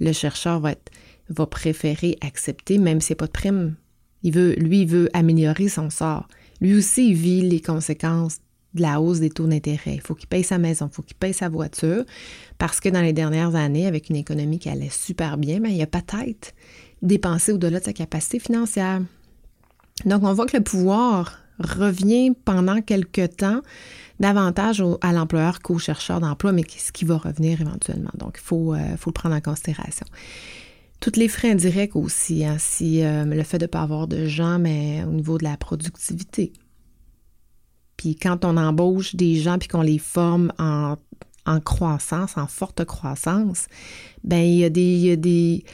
le, 0.00 0.12
chercheur 0.12 0.60
va, 0.60 1.46
préférer 1.46 2.18
accepter, 2.20 2.78
même 2.78 3.00
s'il 3.00 3.14
n'y 3.14 3.18
a 3.18 3.20
pas 3.20 3.26
de 3.26 3.32
prime. 3.32 3.76
Il 4.24 4.32
veut, 4.32 4.54
lui, 4.54 4.82
il 4.82 4.88
veut 4.88 5.08
améliorer 5.14 5.68
son 5.68 5.88
sort. 5.88 6.26
Lui 6.60 6.74
aussi, 6.74 7.10
il 7.10 7.14
vit 7.14 7.42
les 7.42 7.60
conséquences 7.60 8.38
de 8.74 8.82
la 8.82 9.00
hausse 9.00 9.20
des 9.20 9.30
taux 9.30 9.46
d'intérêt. 9.46 9.94
Il 9.94 10.00
faut 10.00 10.14
qu'il 10.14 10.28
paye 10.28 10.44
sa 10.44 10.58
maison, 10.58 10.88
il 10.90 10.94
faut 10.94 11.02
qu'il 11.02 11.16
paye 11.16 11.32
sa 11.32 11.48
voiture, 11.48 12.04
parce 12.58 12.80
que 12.80 12.88
dans 12.88 13.00
les 13.00 13.12
dernières 13.12 13.54
années, 13.54 13.86
avec 13.86 14.10
une 14.10 14.16
économie 14.16 14.58
qui 14.58 14.68
allait 14.68 14.90
super 14.90 15.38
bien, 15.38 15.60
mais 15.60 15.70
il 15.70 15.76
y 15.76 15.82
a 15.82 15.86
peut-être 15.86 16.52
dépenser 17.02 17.52
au-delà 17.52 17.80
de 17.80 17.84
sa 17.84 17.92
capacité 17.92 18.38
financière. 18.38 19.00
Donc, 20.04 20.22
on 20.22 20.32
voit 20.32 20.46
que 20.46 20.56
le 20.56 20.62
pouvoir 20.62 21.38
revient 21.58 22.32
pendant 22.44 22.80
quelque 22.80 23.26
temps 23.26 23.60
davantage 24.18 24.82
à 25.00 25.12
l'employeur 25.12 25.60
qu'au 25.60 25.78
chercheur 25.78 26.20
d'emploi, 26.20 26.52
mais 26.52 26.64
ce 26.68 26.92
qui 26.92 27.04
va 27.04 27.16
revenir 27.16 27.60
éventuellement. 27.60 28.10
Donc, 28.14 28.38
il 28.38 28.44
faut, 28.44 28.74
euh, 28.74 28.78
le 29.06 29.12
prendre 29.12 29.34
en 29.34 29.40
considération. 29.40 30.06
Toutes 31.00 31.16
les 31.16 31.28
frais 31.28 31.50
indirects 31.50 31.96
aussi, 31.96 32.44
hein, 32.44 32.58
euh, 32.82 33.24
le 33.24 33.42
fait 33.42 33.58
de 33.58 33.64
ne 33.64 33.68
pas 33.68 33.80
avoir 33.80 34.06
de 34.06 34.26
gens, 34.26 34.58
mais 34.58 35.02
au 35.04 35.12
niveau 35.12 35.38
de 35.38 35.44
la 35.44 35.56
productivité. 35.56 36.52
Puis 37.96 38.16
quand 38.16 38.44
on 38.44 38.56
embauche 38.56 39.14
des 39.14 39.36
gens 39.36 39.58
puis 39.58 39.68
qu'on 39.68 39.82
les 39.82 39.98
forme 39.98 40.52
en, 40.58 40.96
croissance, 41.64 42.36
en 42.36 42.46
forte 42.46 42.84
croissance, 42.84 43.66
ben 44.22 44.40
il 44.40 44.58
y 44.58 44.64
a 44.64 45.16
des 45.16 45.64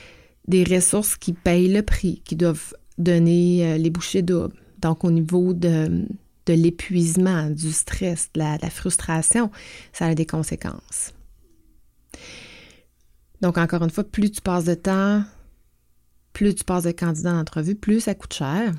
des 0.49 0.65
ressources 0.65 1.17
qui 1.17 1.33
payent 1.33 1.73
le 1.73 1.83
prix, 1.83 2.23
qui 2.25 2.37
doivent 2.37 2.75
donner 2.99 3.67
euh, 3.67 3.79
les 3.79 3.91
bouchées 3.91 4.23
doubles. 4.23 4.57
Donc, 4.79 5.05
au 5.05 5.11
niveau 5.11 5.53
de, 5.53 6.07
de 6.47 6.53
l'épuisement, 6.53 7.51
du 7.51 7.73
stress, 7.73 8.31
de 8.35 8.41
la, 8.41 8.71
frustration, 8.71 9.51
ça 9.93 10.07
a 10.07 10.15
des 10.15 10.27
conséquences. 10.27 11.13
Donc, 13.41 13.59
encore 13.59 13.83
une 13.83 13.91
fois, 13.91 14.05
plus 14.05 14.31
tu 14.31 14.41
passes 14.41 14.65
de 14.65 14.75
temps, 14.75 15.23
plus 16.33 16.55
tu 16.55 16.65
passes 16.65 16.85
de 16.85 16.93
candidats 16.93 17.33
d'entrevue, 17.33 17.75
plus 17.75 18.01
ça 18.01 18.15
coûte 18.15 18.35
cher. 18.35 18.73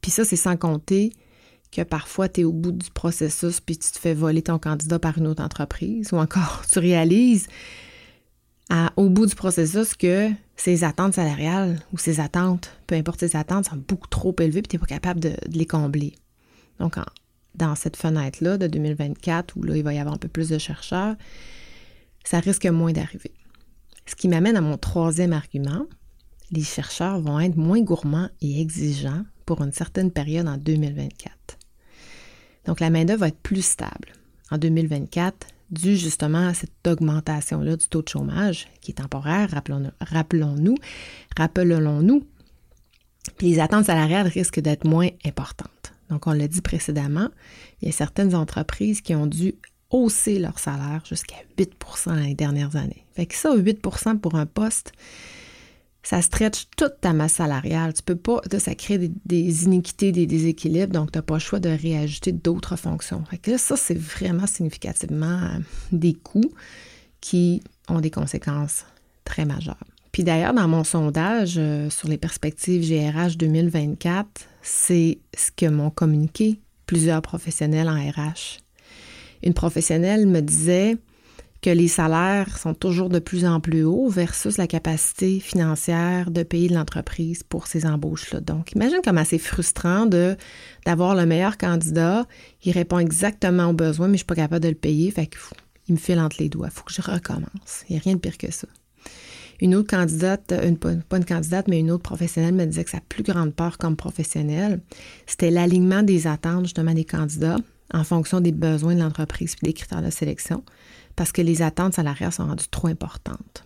Puis 0.00 0.10
ça, 0.10 0.24
c'est 0.24 0.36
sans 0.36 0.56
compter 0.56 1.12
que 1.70 1.82
parfois 1.82 2.28
tu 2.28 2.42
es 2.42 2.44
au 2.44 2.52
bout 2.52 2.72
du 2.72 2.90
processus 2.90 3.60
puis 3.60 3.76
tu 3.76 3.90
te 3.90 3.98
fais 3.98 4.14
voler 4.14 4.42
ton 4.42 4.58
candidat 4.58 4.98
par 5.00 5.18
une 5.18 5.26
autre 5.26 5.42
entreprise 5.42 6.12
ou 6.12 6.16
encore 6.16 6.62
tu 6.70 6.78
réalises 6.78 7.48
au 8.96 9.08
bout 9.08 9.26
du 9.26 9.34
processus 9.34 9.94
que 9.94 10.30
ses 10.56 10.84
attentes 10.84 11.14
salariales 11.14 11.80
ou 11.92 11.98
ses 11.98 12.20
attentes, 12.20 12.70
peu 12.86 12.94
importe 12.94 13.20
ses 13.20 13.36
attentes, 13.36 13.66
sont 13.66 13.76
beaucoup 13.76 14.08
trop 14.08 14.34
élevées 14.38 14.60
et 14.60 14.62
tu 14.62 14.76
n'es 14.76 14.80
pas 14.80 14.86
capable 14.86 15.20
de, 15.20 15.34
les 15.48 15.66
combler. 15.66 16.14
Donc, 16.78 16.96
dans 17.54 17.74
cette 17.74 17.96
fenêtre-là 17.96 18.58
de 18.58 18.66
2024, 18.66 19.56
où 19.56 19.62
là, 19.62 19.76
il 19.76 19.82
va 19.82 19.94
y 19.94 19.98
avoir 19.98 20.14
un 20.14 20.18
peu 20.18 20.28
plus 20.28 20.48
de 20.48 20.58
chercheurs, 20.58 21.16
ça 22.24 22.40
risque 22.40 22.66
moins 22.66 22.92
d'arriver. 22.92 23.32
Ce 24.06 24.14
qui 24.14 24.28
m'amène 24.28 24.56
à 24.56 24.60
mon 24.60 24.76
troisième 24.76 25.32
argument. 25.32 25.86
Les 26.50 26.62
chercheurs 26.62 27.20
vont 27.20 27.40
être 27.40 27.56
moins 27.56 27.80
gourmands 27.80 28.28
et 28.42 28.60
exigeants 28.60 29.24
pour 29.46 29.62
une 29.62 29.72
certaine 29.72 30.10
période 30.10 30.46
en 30.46 30.58
2024. 30.58 31.34
Donc, 32.66 32.80
la 32.80 32.90
main-d'œuvre 32.90 33.20
va 33.20 33.28
être 33.28 33.40
plus 33.40 33.64
stable. 33.64 34.12
En 34.50 34.58
2024, 34.58 35.46
dû 35.74 35.96
justement 35.96 36.48
à 36.48 36.54
cette 36.54 36.86
augmentation-là 36.86 37.76
du 37.76 37.86
taux 37.88 38.02
de 38.02 38.08
chômage 38.08 38.68
qui 38.80 38.92
est 38.92 38.94
temporaire, 38.94 39.50
rappelons-nous, 39.50 40.76
rappelons-nous. 41.36 42.22
Puis 43.36 43.50
les 43.50 43.60
attentes 43.60 43.86
salariales 43.86 44.28
risquent 44.28 44.60
d'être 44.60 44.86
moins 44.86 45.08
importantes. 45.24 45.92
Donc, 46.10 46.26
on 46.26 46.32
l'a 46.32 46.48
dit 46.48 46.60
précédemment, 46.60 47.28
il 47.80 47.86
y 47.86 47.88
a 47.88 47.92
certaines 47.92 48.34
entreprises 48.34 49.00
qui 49.00 49.14
ont 49.14 49.26
dû 49.26 49.54
hausser 49.90 50.38
leur 50.38 50.58
salaire 50.58 51.02
jusqu'à 51.08 51.36
8 51.58 51.72
dans 52.06 52.14
les 52.14 52.34
dernières 52.34 52.76
années. 52.76 53.04
Fait 53.14 53.26
que 53.26 53.34
ça, 53.34 53.54
8% 53.54 54.18
pour 54.18 54.34
un 54.34 54.46
poste, 54.46 54.92
ça 56.04 56.20
stretch 56.20 56.66
toute 56.76 57.00
ta 57.00 57.14
masse 57.14 57.34
salariale. 57.34 57.94
Tu 57.94 58.02
peux 58.02 58.14
pas, 58.14 58.40
ça 58.58 58.74
crée 58.74 59.10
des, 59.24 59.64
iniquités, 59.64 60.12
des 60.12 60.26
déséquilibres, 60.26 60.92
donc 60.92 61.10
tu 61.10 61.18
n'as 61.18 61.22
pas 61.22 61.34
le 61.34 61.40
choix 61.40 61.60
de 61.60 61.70
réajouter 61.70 62.30
d'autres 62.30 62.76
fonctions. 62.76 63.24
Fait 63.30 63.38
que 63.38 63.56
ça, 63.56 63.74
c'est 63.76 63.98
vraiment 63.98 64.46
significativement 64.46 65.40
euh, 65.42 65.58
des 65.92 66.12
coûts 66.12 66.52
qui 67.22 67.62
ont 67.88 68.00
des 68.00 68.10
conséquences 68.10 68.84
très 69.24 69.46
majeures. 69.46 69.82
Puis 70.12 70.22
d'ailleurs, 70.22 70.52
dans 70.52 70.68
mon 70.68 70.84
sondage 70.84 71.54
euh, 71.56 71.88
sur 71.88 72.08
les 72.08 72.18
perspectives 72.18 72.86
GRH 72.86 73.38
2024, 73.38 74.28
c'est 74.62 75.18
ce 75.36 75.50
que 75.50 75.66
m'ont 75.66 75.90
communiqué 75.90 76.60
plusieurs 76.84 77.22
professionnels 77.22 77.88
en 77.88 77.94
RH. 77.94 78.60
Une 79.42 79.54
professionnelle 79.54 80.26
me 80.26 80.40
disait 80.40 80.98
que 81.64 81.70
les 81.70 81.88
salaires 81.88 82.58
sont 82.58 82.74
toujours 82.74 83.08
de 83.08 83.18
plus 83.18 83.46
en 83.46 83.58
plus 83.58 83.84
hauts 83.84 84.10
versus 84.10 84.58
la 84.58 84.66
capacité 84.66 85.40
financière 85.40 86.30
de 86.30 86.42
payer 86.42 86.68
de 86.68 86.74
l'entreprise 86.74 87.42
pour 87.42 87.68
ces 87.68 87.86
embauches-là. 87.86 88.40
Donc, 88.40 88.72
imagine 88.72 88.98
comme 89.02 89.18
c'est 89.24 89.38
frustrant 89.38 90.04
d'avoir 90.04 91.14
le 91.14 91.24
meilleur 91.24 91.56
candidat, 91.56 92.26
il 92.64 92.72
répond 92.72 92.98
exactement 92.98 93.70
aux 93.70 93.72
besoins, 93.72 94.08
mais 94.08 94.10
je 94.10 94.12
ne 94.12 94.18
suis 94.18 94.26
pas 94.26 94.34
capable 94.34 94.62
de 94.62 94.68
le 94.68 94.74
payer, 94.74 95.10
fait 95.10 95.26
qu'il 95.26 95.94
me 95.94 95.98
file 95.98 96.20
entre 96.20 96.36
les 96.38 96.50
doigts. 96.50 96.68
Il 96.70 96.74
faut 96.74 96.84
que 96.84 96.92
je 96.92 97.00
recommence. 97.00 97.84
Il 97.88 97.94
n'y 97.94 97.98
a 97.98 98.02
rien 98.04 98.16
de 98.16 98.20
pire 98.20 98.36
que 98.36 98.52
ça. 98.52 98.68
Une 99.58 99.74
autre 99.74 99.88
candidate, 99.88 100.52
une, 100.62 100.76
pas 100.76 101.16
une 101.16 101.24
candidate, 101.24 101.66
mais 101.68 101.80
une 101.80 101.90
autre 101.90 102.02
professionnelle 102.02 102.52
me 102.52 102.66
disait 102.66 102.84
que 102.84 102.90
sa 102.90 103.00
plus 103.00 103.22
grande 103.22 103.54
peur 103.54 103.78
comme 103.78 103.96
professionnelle, 103.96 104.82
c'était 105.24 105.50
l'alignement 105.50 106.02
des 106.02 106.26
attentes 106.26 106.64
justement 106.64 106.92
des 106.92 107.06
candidats 107.06 107.56
en 107.94 108.04
fonction 108.04 108.42
des 108.42 108.52
besoins 108.52 108.94
de 108.96 109.00
l'entreprise 109.00 109.56
et 109.62 109.66
des 109.66 109.72
critères 109.72 110.02
de 110.02 110.10
sélection 110.10 110.62
parce 111.16 111.32
que 111.32 111.42
les 111.42 111.62
attentes 111.62 111.94
salariales 111.94 112.32
sont 112.32 112.46
rendues 112.46 112.68
trop 112.70 112.88
importantes. 112.88 113.64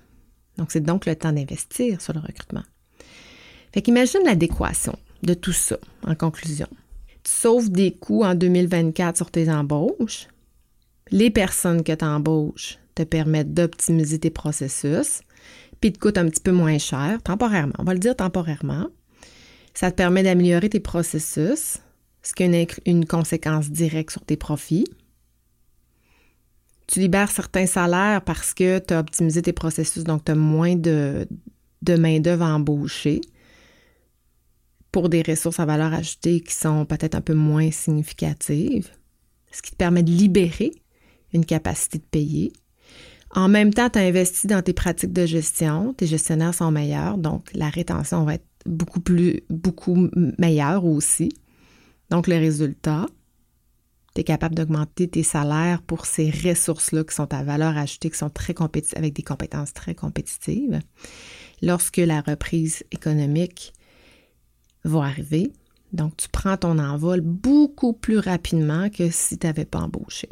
Donc, 0.56 0.72
c'est 0.72 0.80
donc 0.80 1.06
le 1.06 1.14
temps 1.14 1.32
d'investir 1.32 2.00
sur 2.00 2.12
le 2.12 2.20
recrutement. 2.20 2.64
Fait 3.72 3.82
qu'imagine 3.82 4.20
l'adéquation 4.24 4.98
de 5.22 5.34
tout 5.34 5.52
ça 5.52 5.78
en 6.06 6.14
conclusion. 6.14 6.68
Tu 7.22 7.30
sauves 7.30 7.70
des 7.70 7.92
coûts 7.92 8.24
en 8.24 8.34
2024 8.34 9.16
sur 9.16 9.30
tes 9.30 9.50
embauches. 9.50 10.28
Les 11.10 11.30
personnes 11.30 11.82
que 11.82 11.92
tu 11.92 12.04
embauches 12.04 12.78
te 12.94 13.02
permettent 13.02 13.54
d'optimiser 13.54 14.18
tes 14.18 14.30
processus, 14.30 15.20
puis 15.80 15.92
te 15.92 15.98
coûtent 15.98 16.18
un 16.18 16.28
petit 16.28 16.42
peu 16.42 16.52
moins 16.52 16.78
cher, 16.78 17.22
temporairement. 17.22 17.74
On 17.78 17.84
va 17.84 17.94
le 17.94 18.00
dire 18.00 18.16
temporairement. 18.16 18.88
Ça 19.74 19.90
te 19.90 19.96
permet 19.96 20.22
d'améliorer 20.22 20.68
tes 20.68 20.80
processus, 20.80 21.78
ce 22.22 22.34
qui 22.34 22.42
a 22.42 22.66
une 22.84 23.06
conséquence 23.06 23.70
directe 23.70 24.10
sur 24.10 24.24
tes 24.24 24.36
profits 24.36 24.86
tu 26.88 27.00
libères 27.00 27.30
certains 27.30 27.66
salaires 27.66 28.22
parce 28.22 28.54
que 28.54 28.78
tu 28.78 28.94
as 28.94 29.00
optimisé 29.00 29.42
tes 29.42 29.52
processus, 29.52 30.04
donc 30.04 30.24
tu 30.24 30.32
as 30.32 30.34
moins 30.34 30.74
de, 30.74 31.28
main-d'œuvre 31.86 32.46
embauchée 32.46 33.20
pour 34.90 35.10
des 35.10 35.22
ressources 35.22 35.60
à 35.60 35.66
valeur 35.66 35.92
ajoutée 35.92 36.40
qui 36.40 36.54
sont 36.54 36.86
peut-être 36.86 37.14
un 37.14 37.20
peu 37.20 37.34
moins 37.34 37.70
significatives, 37.70 38.90
ce 39.52 39.60
qui 39.60 39.70
te 39.72 39.76
permet 39.76 40.02
de 40.02 40.10
libérer 40.10 40.72
une 41.34 41.44
capacité 41.44 41.98
de 41.98 42.04
payer. 42.10 42.52
En 43.34 43.48
même 43.48 43.74
temps, 43.74 43.90
tu 43.90 43.98
as 43.98 44.02
investi 44.02 44.46
dans 44.46 44.62
tes 44.62 44.72
pratiques 44.72 45.12
de 45.12 45.26
gestion, 45.26 45.92
tes 45.92 46.06
gestionnaires 46.06 46.54
sont 46.54 46.70
meilleurs, 46.70 47.18
donc 47.18 47.50
la 47.52 47.68
rétention 47.68 48.24
va 48.24 48.34
être 48.34 48.46
beaucoup 48.64 49.00
plus, 49.00 49.42
beaucoup 49.50 50.08
meilleure 50.38 50.86
aussi. 50.86 51.28
Donc, 52.08 52.26
le 52.26 52.36
résultat, 52.36 53.04
tu 54.18 54.24
capable 54.24 54.54
d'augmenter 54.54 55.08
tes 55.08 55.22
salaires 55.22 55.80
pour 55.82 56.06
ces 56.06 56.30
ressources-là 56.30 57.04
qui 57.04 57.14
sont 57.14 57.32
à 57.32 57.42
valeur 57.42 57.76
ajoutée, 57.76 58.10
qui 58.10 58.18
sont 58.18 58.30
très 58.30 58.54
compétitives, 58.54 58.98
avec 58.98 59.14
des 59.14 59.22
compétences 59.22 59.72
très 59.72 59.94
compétitives. 59.94 60.80
Lorsque 61.62 61.98
la 61.98 62.20
reprise 62.20 62.84
économique 62.90 63.72
va 64.84 65.04
arriver, 65.04 65.52
donc 65.92 66.16
tu 66.16 66.28
prends 66.28 66.56
ton 66.56 66.78
envol 66.78 67.20
beaucoup 67.20 67.92
plus 67.92 68.18
rapidement 68.18 68.90
que 68.90 69.10
si 69.10 69.38
tu 69.38 69.46
n'avais 69.46 69.64
pas 69.64 69.80
embauché. 69.80 70.28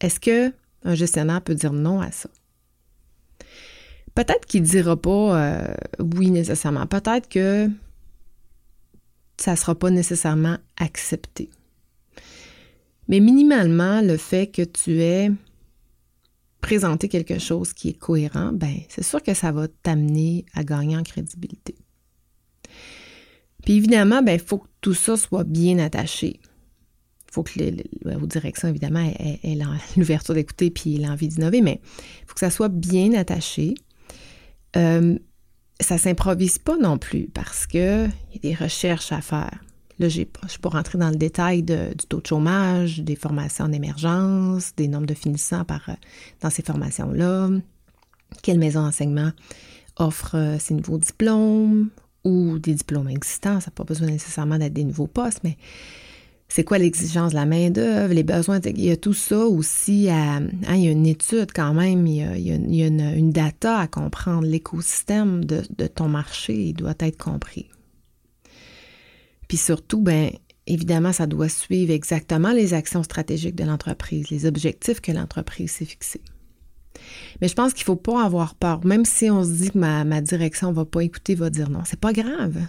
Est-ce 0.00 0.20
que 0.20 0.52
un 0.82 0.94
gestionnaire 0.94 1.40
peut 1.40 1.54
dire 1.54 1.72
non 1.72 2.00
à 2.00 2.10
ça? 2.10 2.28
Peut-être 4.14 4.46
qu'il 4.46 4.62
ne 4.62 4.66
dira 4.66 4.96
pas 4.96 5.40
euh, 5.40 5.74
oui 5.98 6.30
nécessairement. 6.30 6.86
Peut-être 6.86 7.28
que 7.28 7.68
ça 9.36 9.52
ne 9.52 9.56
sera 9.56 9.74
pas 9.74 9.90
nécessairement 9.90 10.58
accepté. 10.76 11.50
Mais 13.08 13.20
minimalement, 13.20 14.00
le 14.00 14.16
fait 14.16 14.46
que 14.46 14.62
tu 14.62 15.00
aies 15.00 15.30
présenté 16.60 17.08
quelque 17.08 17.38
chose 17.38 17.74
qui 17.74 17.90
est 17.90 17.98
cohérent, 17.98 18.52
ben, 18.52 18.74
c'est 18.88 19.04
sûr 19.04 19.22
que 19.22 19.34
ça 19.34 19.52
va 19.52 19.68
t'amener 19.68 20.46
à 20.54 20.64
gagner 20.64 20.96
en 20.96 21.02
crédibilité. 21.02 21.74
Puis 23.64 23.74
évidemment, 23.74 24.20
il 24.20 24.24
ben, 24.24 24.38
faut 24.38 24.58
que 24.58 24.68
tout 24.80 24.94
ça 24.94 25.16
soit 25.16 25.44
bien 25.44 25.78
attaché. 25.78 26.40
Il 26.42 27.32
faut 27.32 27.42
que 27.42 27.58
les, 27.58 27.84
vos 28.04 28.26
directions, 28.26 28.68
évidemment, 28.68 29.00
aient, 29.18 29.40
l'ouverture 29.96 30.34
d'écouter 30.34 30.70
puis 30.70 30.96
l'envie 30.96 31.28
d'innover, 31.28 31.60
mais 31.60 31.80
il 32.22 32.26
faut 32.26 32.34
que 32.34 32.40
ça 32.40 32.50
soit 32.50 32.70
bien 32.70 33.12
attaché. 33.12 33.74
Euh, 34.76 35.18
ça 35.80 35.98
s'improvise 35.98 36.58
pas 36.58 36.76
non 36.76 36.98
plus 36.98 37.28
parce 37.32 37.66
qu'il 37.66 37.80
y 37.80 38.36
a 38.36 38.40
des 38.42 38.54
recherches 38.54 39.12
à 39.12 39.20
faire. 39.20 39.64
Là, 40.00 40.08
je 40.08 40.20
ne 40.20 40.48
suis 40.48 40.58
pas 40.58 40.68
rentrer 40.70 40.98
dans 40.98 41.10
le 41.10 41.16
détail 41.16 41.62
du 41.62 42.06
taux 42.08 42.20
de 42.20 42.26
chômage, 42.26 43.00
des 43.00 43.14
formations 43.14 43.66
en 43.66 43.72
émergence, 43.72 44.74
des 44.76 44.88
nombres 44.88 45.06
de 45.06 45.14
finissants 45.14 45.64
par, 45.64 45.88
euh, 45.88 45.92
dans 46.40 46.50
ces 46.50 46.62
formations-là, 46.62 47.50
quelle 48.42 48.58
maison 48.58 48.82
d'enseignement 48.82 49.30
offre 49.96 50.36
euh, 50.36 50.58
ces 50.58 50.74
nouveaux 50.74 50.98
diplômes 50.98 51.90
ou 52.24 52.58
des 52.58 52.74
diplômes 52.74 53.08
existants. 53.08 53.60
Ça 53.60 53.66
n'a 53.66 53.74
pas 53.74 53.84
besoin 53.84 54.08
nécessairement 54.08 54.58
d'être 54.58 54.72
des 54.72 54.84
nouveaux 54.84 55.06
postes, 55.06 55.40
mais 55.44 55.56
c'est 56.54 56.62
quoi 56.62 56.78
l'exigence 56.78 57.32
de 57.32 57.34
la 57.34 57.46
main-d'œuvre, 57.46 58.14
les 58.14 58.22
besoins. 58.22 58.60
Il 58.64 58.84
y 58.84 58.92
a 58.92 58.96
tout 58.96 59.12
ça 59.12 59.38
aussi 59.40 60.08
à. 60.08 60.36
Hein, 60.36 60.50
il 60.68 60.84
y 60.84 60.86
a 60.86 60.92
une 60.92 61.04
étude 61.04 61.50
quand 61.52 61.74
même, 61.74 62.06
il 62.06 62.14
y 62.14 62.82
a, 62.82 62.86
une, 62.86 63.32
data 63.32 63.78
à 63.80 63.88
comprendre. 63.88 64.46
L'écosystème 64.46 65.44
de, 65.44 65.86
ton 65.88 66.06
marché 66.06 66.54
il 66.54 66.74
doit 66.74 66.94
être 67.00 67.16
compris. 67.16 67.68
Puis 69.48 69.56
surtout, 69.56 70.00
ben 70.00 70.30
évidemment, 70.68 71.12
ça 71.12 71.26
doit 71.26 71.48
suivre 71.48 71.92
exactement 71.92 72.52
les 72.52 72.72
actions 72.72 73.02
stratégiques 73.02 73.56
de 73.56 73.64
l'entreprise, 73.64 74.30
les 74.30 74.46
objectifs 74.46 75.00
que 75.00 75.10
l'entreprise 75.10 75.72
s'est 75.72 75.84
fixés. 75.84 76.22
Mais 77.40 77.48
je 77.48 77.54
pense 77.54 77.72
qu'il 77.72 77.82
ne 77.82 77.86
faut 77.86 77.96
pas 77.96 78.24
avoir 78.24 78.54
peur. 78.54 78.86
Même 78.86 79.04
si 79.04 79.28
on 79.28 79.42
se 79.42 79.50
dit 79.50 79.70
que 79.72 79.78
ma, 79.78 80.04
ma 80.04 80.20
direction 80.20 80.70
ne 80.70 80.76
va 80.76 80.84
pas 80.84 81.00
écouter, 81.00 81.34
va 81.34 81.50
dire 81.50 81.68
non. 81.68 81.80
C'est 81.84 81.98
pas 81.98 82.12
grave. 82.12 82.60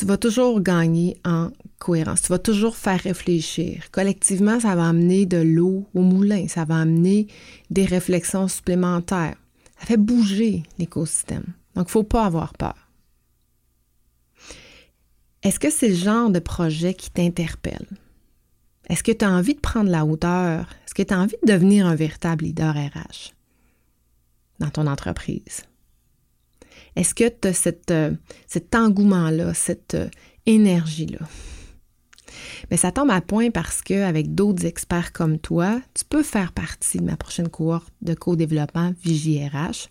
Tu 0.00 0.06
vas 0.06 0.16
toujours 0.16 0.62
gagner 0.62 1.20
en 1.26 1.50
cohérence. 1.78 2.22
Tu 2.22 2.28
vas 2.28 2.38
toujours 2.38 2.74
faire 2.74 3.00
réfléchir. 3.00 3.90
Collectivement, 3.90 4.58
ça 4.58 4.74
va 4.74 4.88
amener 4.88 5.26
de 5.26 5.36
l'eau 5.36 5.90
au 5.92 6.00
moulin. 6.00 6.48
Ça 6.48 6.64
va 6.64 6.78
amener 6.78 7.26
des 7.68 7.84
réflexions 7.84 8.48
supplémentaires. 8.48 9.36
Ça 9.78 9.84
fait 9.84 9.98
bouger 9.98 10.62
l'écosystème. 10.78 11.44
Donc, 11.74 11.84
il 11.84 11.88
ne 11.88 11.90
faut 11.90 12.02
pas 12.02 12.24
avoir 12.24 12.54
peur. 12.54 12.88
Est-ce 15.42 15.60
que 15.60 15.68
c'est 15.68 15.90
le 15.90 15.94
genre 15.96 16.30
de 16.30 16.38
projet 16.38 16.94
qui 16.94 17.10
t'interpelle? 17.10 17.86
Est-ce 18.88 19.02
que 19.02 19.12
tu 19.12 19.26
as 19.26 19.30
envie 19.30 19.54
de 19.54 19.60
prendre 19.60 19.90
la 19.90 20.06
hauteur? 20.06 20.66
Est-ce 20.86 20.94
que 20.94 21.02
tu 21.02 21.12
as 21.12 21.20
envie 21.20 21.36
de 21.44 21.52
devenir 21.52 21.86
un 21.86 21.94
véritable 21.94 22.46
leader 22.46 22.74
RH 22.74 23.34
dans 24.60 24.70
ton 24.70 24.86
entreprise? 24.86 25.60
Est-ce 26.96 27.14
que 27.14 27.28
tu 27.28 27.48
as 27.48 27.92
euh, 27.92 28.12
cet 28.46 28.74
engouement-là, 28.74 29.54
cette 29.54 29.94
euh, 29.94 30.08
énergie-là? 30.46 31.26
Mais 32.70 32.76
ça 32.76 32.92
tombe 32.92 33.10
à 33.10 33.20
point 33.20 33.50
parce 33.50 33.82
qu'avec 33.82 34.34
d'autres 34.34 34.64
experts 34.64 35.12
comme 35.12 35.38
toi, 35.38 35.80
tu 35.94 36.04
peux 36.04 36.22
faire 36.22 36.52
partie 36.52 36.98
de 36.98 37.04
ma 37.04 37.16
prochaine 37.16 37.48
cohorte 37.48 37.92
de 38.02 38.14
co-développement 38.14 38.94
VJRH 39.04 39.88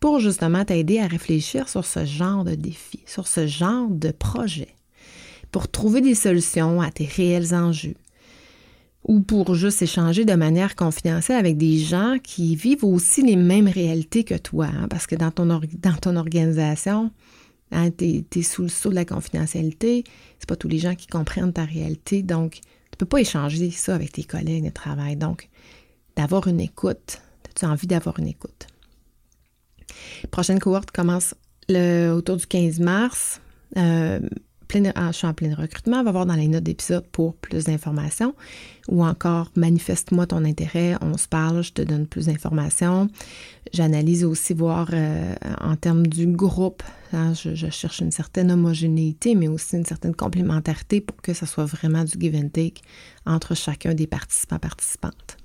pour 0.00 0.20
justement 0.20 0.64
t'aider 0.64 0.98
à 0.98 1.06
réfléchir 1.06 1.68
sur 1.68 1.84
ce 1.84 2.04
genre 2.04 2.44
de 2.44 2.54
défi, 2.54 3.00
sur 3.06 3.26
ce 3.26 3.46
genre 3.46 3.88
de 3.88 4.10
projet 4.10 4.68
pour 5.52 5.68
trouver 5.68 6.00
des 6.00 6.14
solutions 6.14 6.80
à 6.80 6.90
tes 6.90 7.06
réels 7.06 7.54
enjeux 7.54 7.94
ou 9.06 9.20
pour 9.20 9.54
juste 9.54 9.82
échanger 9.82 10.24
de 10.24 10.34
manière 10.34 10.74
confidentielle 10.74 11.38
avec 11.38 11.56
des 11.56 11.78
gens 11.78 12.16
qui 12.22 12.56
vivent 12.56 12.84
aussi 12.84 13.22
les 13.22 13.36
mêmes 13.36 13.68
réalités 13.68 14.24
que 14.24 14.34
toi. 14.34 14.66
Hein, 14.66 14.88
parce 14.88 15.06
que 15.06 15.14
dans 15.14 15.30
ton, 15.30 15.46
dans 15.46 15.96
ton 16.00 16.16
organisation, 16.16 17.12
hein, 17.70 17.90
tu 17.90 18.24
es, 18.34 18.42
sous 18.42 18.62
le 18.62 18.68
sceau 18.68 18.90
de 18.90 18.96
la 18.96 19.04
confidentialité. 19.04 20.02
C'est 20.40 20.48
pas 20.48 20.56
tous 20.56 20.68
les 20.68 20.78
gens 20.78 20.96
qui 20.96 21.06
comprennent 21.06 21.52
ta 21.52 21.64
réalité. 21.64 22.24
Donc, 22.24 22.60
tu 22.90 22.96
peux 22.98 23.06
pas 23.06 23.20
échanger 23.20 23.70
ça 23.70 23.94
avec 23.94 24.12
tes 24.12 24.24
collègues 24.24 24.64
de 24.64 24.70
travail. 24.70 25.16
Donc, 25.16 25.48
d'avoir 26.16 26.48
une 26.48 26.60
écoute. 26.60 27.20
As-tu 27.48 27.64
envie 27.64 27.86
d'avoir 27.86 28.18
une 28.18 28.28
écoute? 28.28 28.66
prochaine 30.30 30.58
cohorte 30.58 30.90
commence 30.90 31.34
autour 31.70 32.36
du 32.36 32.46
15 32.46 32.80
mars. 32.80 33.40
Euh, 33.76 34.20
je 34.72 35.12
suis 35.12 35.26
en 35.26 35.34
plein 35.34 35.54
recrutement, 35.54 36.02
va 36.02 36.12
voir 36.12 36.26
dans 36.26 36.34
les 36.34 36.48
notes 36.48 36.64
d'épisode 36.64 37.06
pour 37.06 37.34
plus 37.34 37.64
d'informations 37.64 38.34
ou 38.88 39.04
encore 39.04 39.50
manifeste-moi 39.56 40.26
ton 40.26 40.44
intérêt, 40.44 40.94
on 41.00 41.16
se 41.16 41.26
parle, 41.28 41.62
je 41.62 41.72
te 41.72 41.82
donne 41.82 42.06
plus 42.06 42.26
d'informations. 42.26 43.08
J'analyse 43.72 44.24
aussi 44.24 44.54
voir 44.54 44.88
euh, 44.92 45.34
en 45.60 45.76
termes 45.76 46.06
du 46.06 46.26
groupe, 46.26 46.82
hein, 47.12 47.32
je, 47.34 47.54
cherche 47.70 48.00
une 48.00 48.12
certaine 48.12 48.50
homogénéité 48.52 49.34
mais 49.34 49.48
aussi 49.48 49.76
une 49.76 49.84
certaine 49.84 50.14
complémentarité 50.14 51.00
pour 51.00 51.16
que 51.20 51.34
ce 51.34 51.46
soit 51.46 51.64
vraiment 51.64 52.04
du 52.04 52.12
give 52.18 52.36
and 52.36 52.48
take 52.48 52.82
entre 53.24 53.54
chacun 53.54 53.94
des 53.94 54.06
participants 54.06 54.58
participantes. 54.58 55.36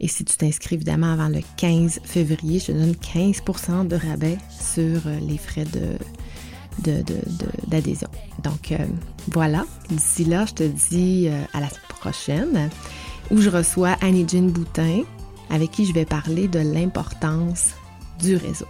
Et 0.00 0.08
si 0.08 0.24
tu 0.24 0.36
t'inscris 0.36 0.74
évidemment 0.74 1.12
avant 1.12 1.28
le 1.28 1.40
15 1.56 2.00
février, 2.04 2.58
je 2.58 2.66
te 2.66 2.72
donne 2.72 2.92
15% 2.92 3.86
de 3.86 3.96
rabais 3.96 4.38
sur 4.50 5.06
euh, 5.06 5.18
les 5.20 5.38
frais 5.38 5.64
de 5.64 5.96
d'adhésion. 6.78 8.08
Donc 8.42 8.72
euh, 8.72 8.78
voilà, 9.28 9.64
d'ici 9.88 10.24
là, 10.24 10.44
je 10.46 10.54
te 10.54 10.62
dis 10.64 11.28
euh, 11.28 11.42
à 11.52 11.60
la 11.60 11.68
prochaine 11.88 12.70
où 13.30 13.40
je 13.40 13.48
reçois 13.48 13.96
Annie-Jean 14.00 14.48
Boutin 14.48 15.02
avec 15.50 15.70
qui 15.70 15.86
je 15.86 15.92
vais 15.92 16.04
parler 16.04 16.48
de 16.48 16.60
l'importance 16.60 17.70
du 18.20 18.36
réseau. 18.36 18.66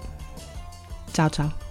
Ciao, 1.13 1.29
ciao! 1.29 1.64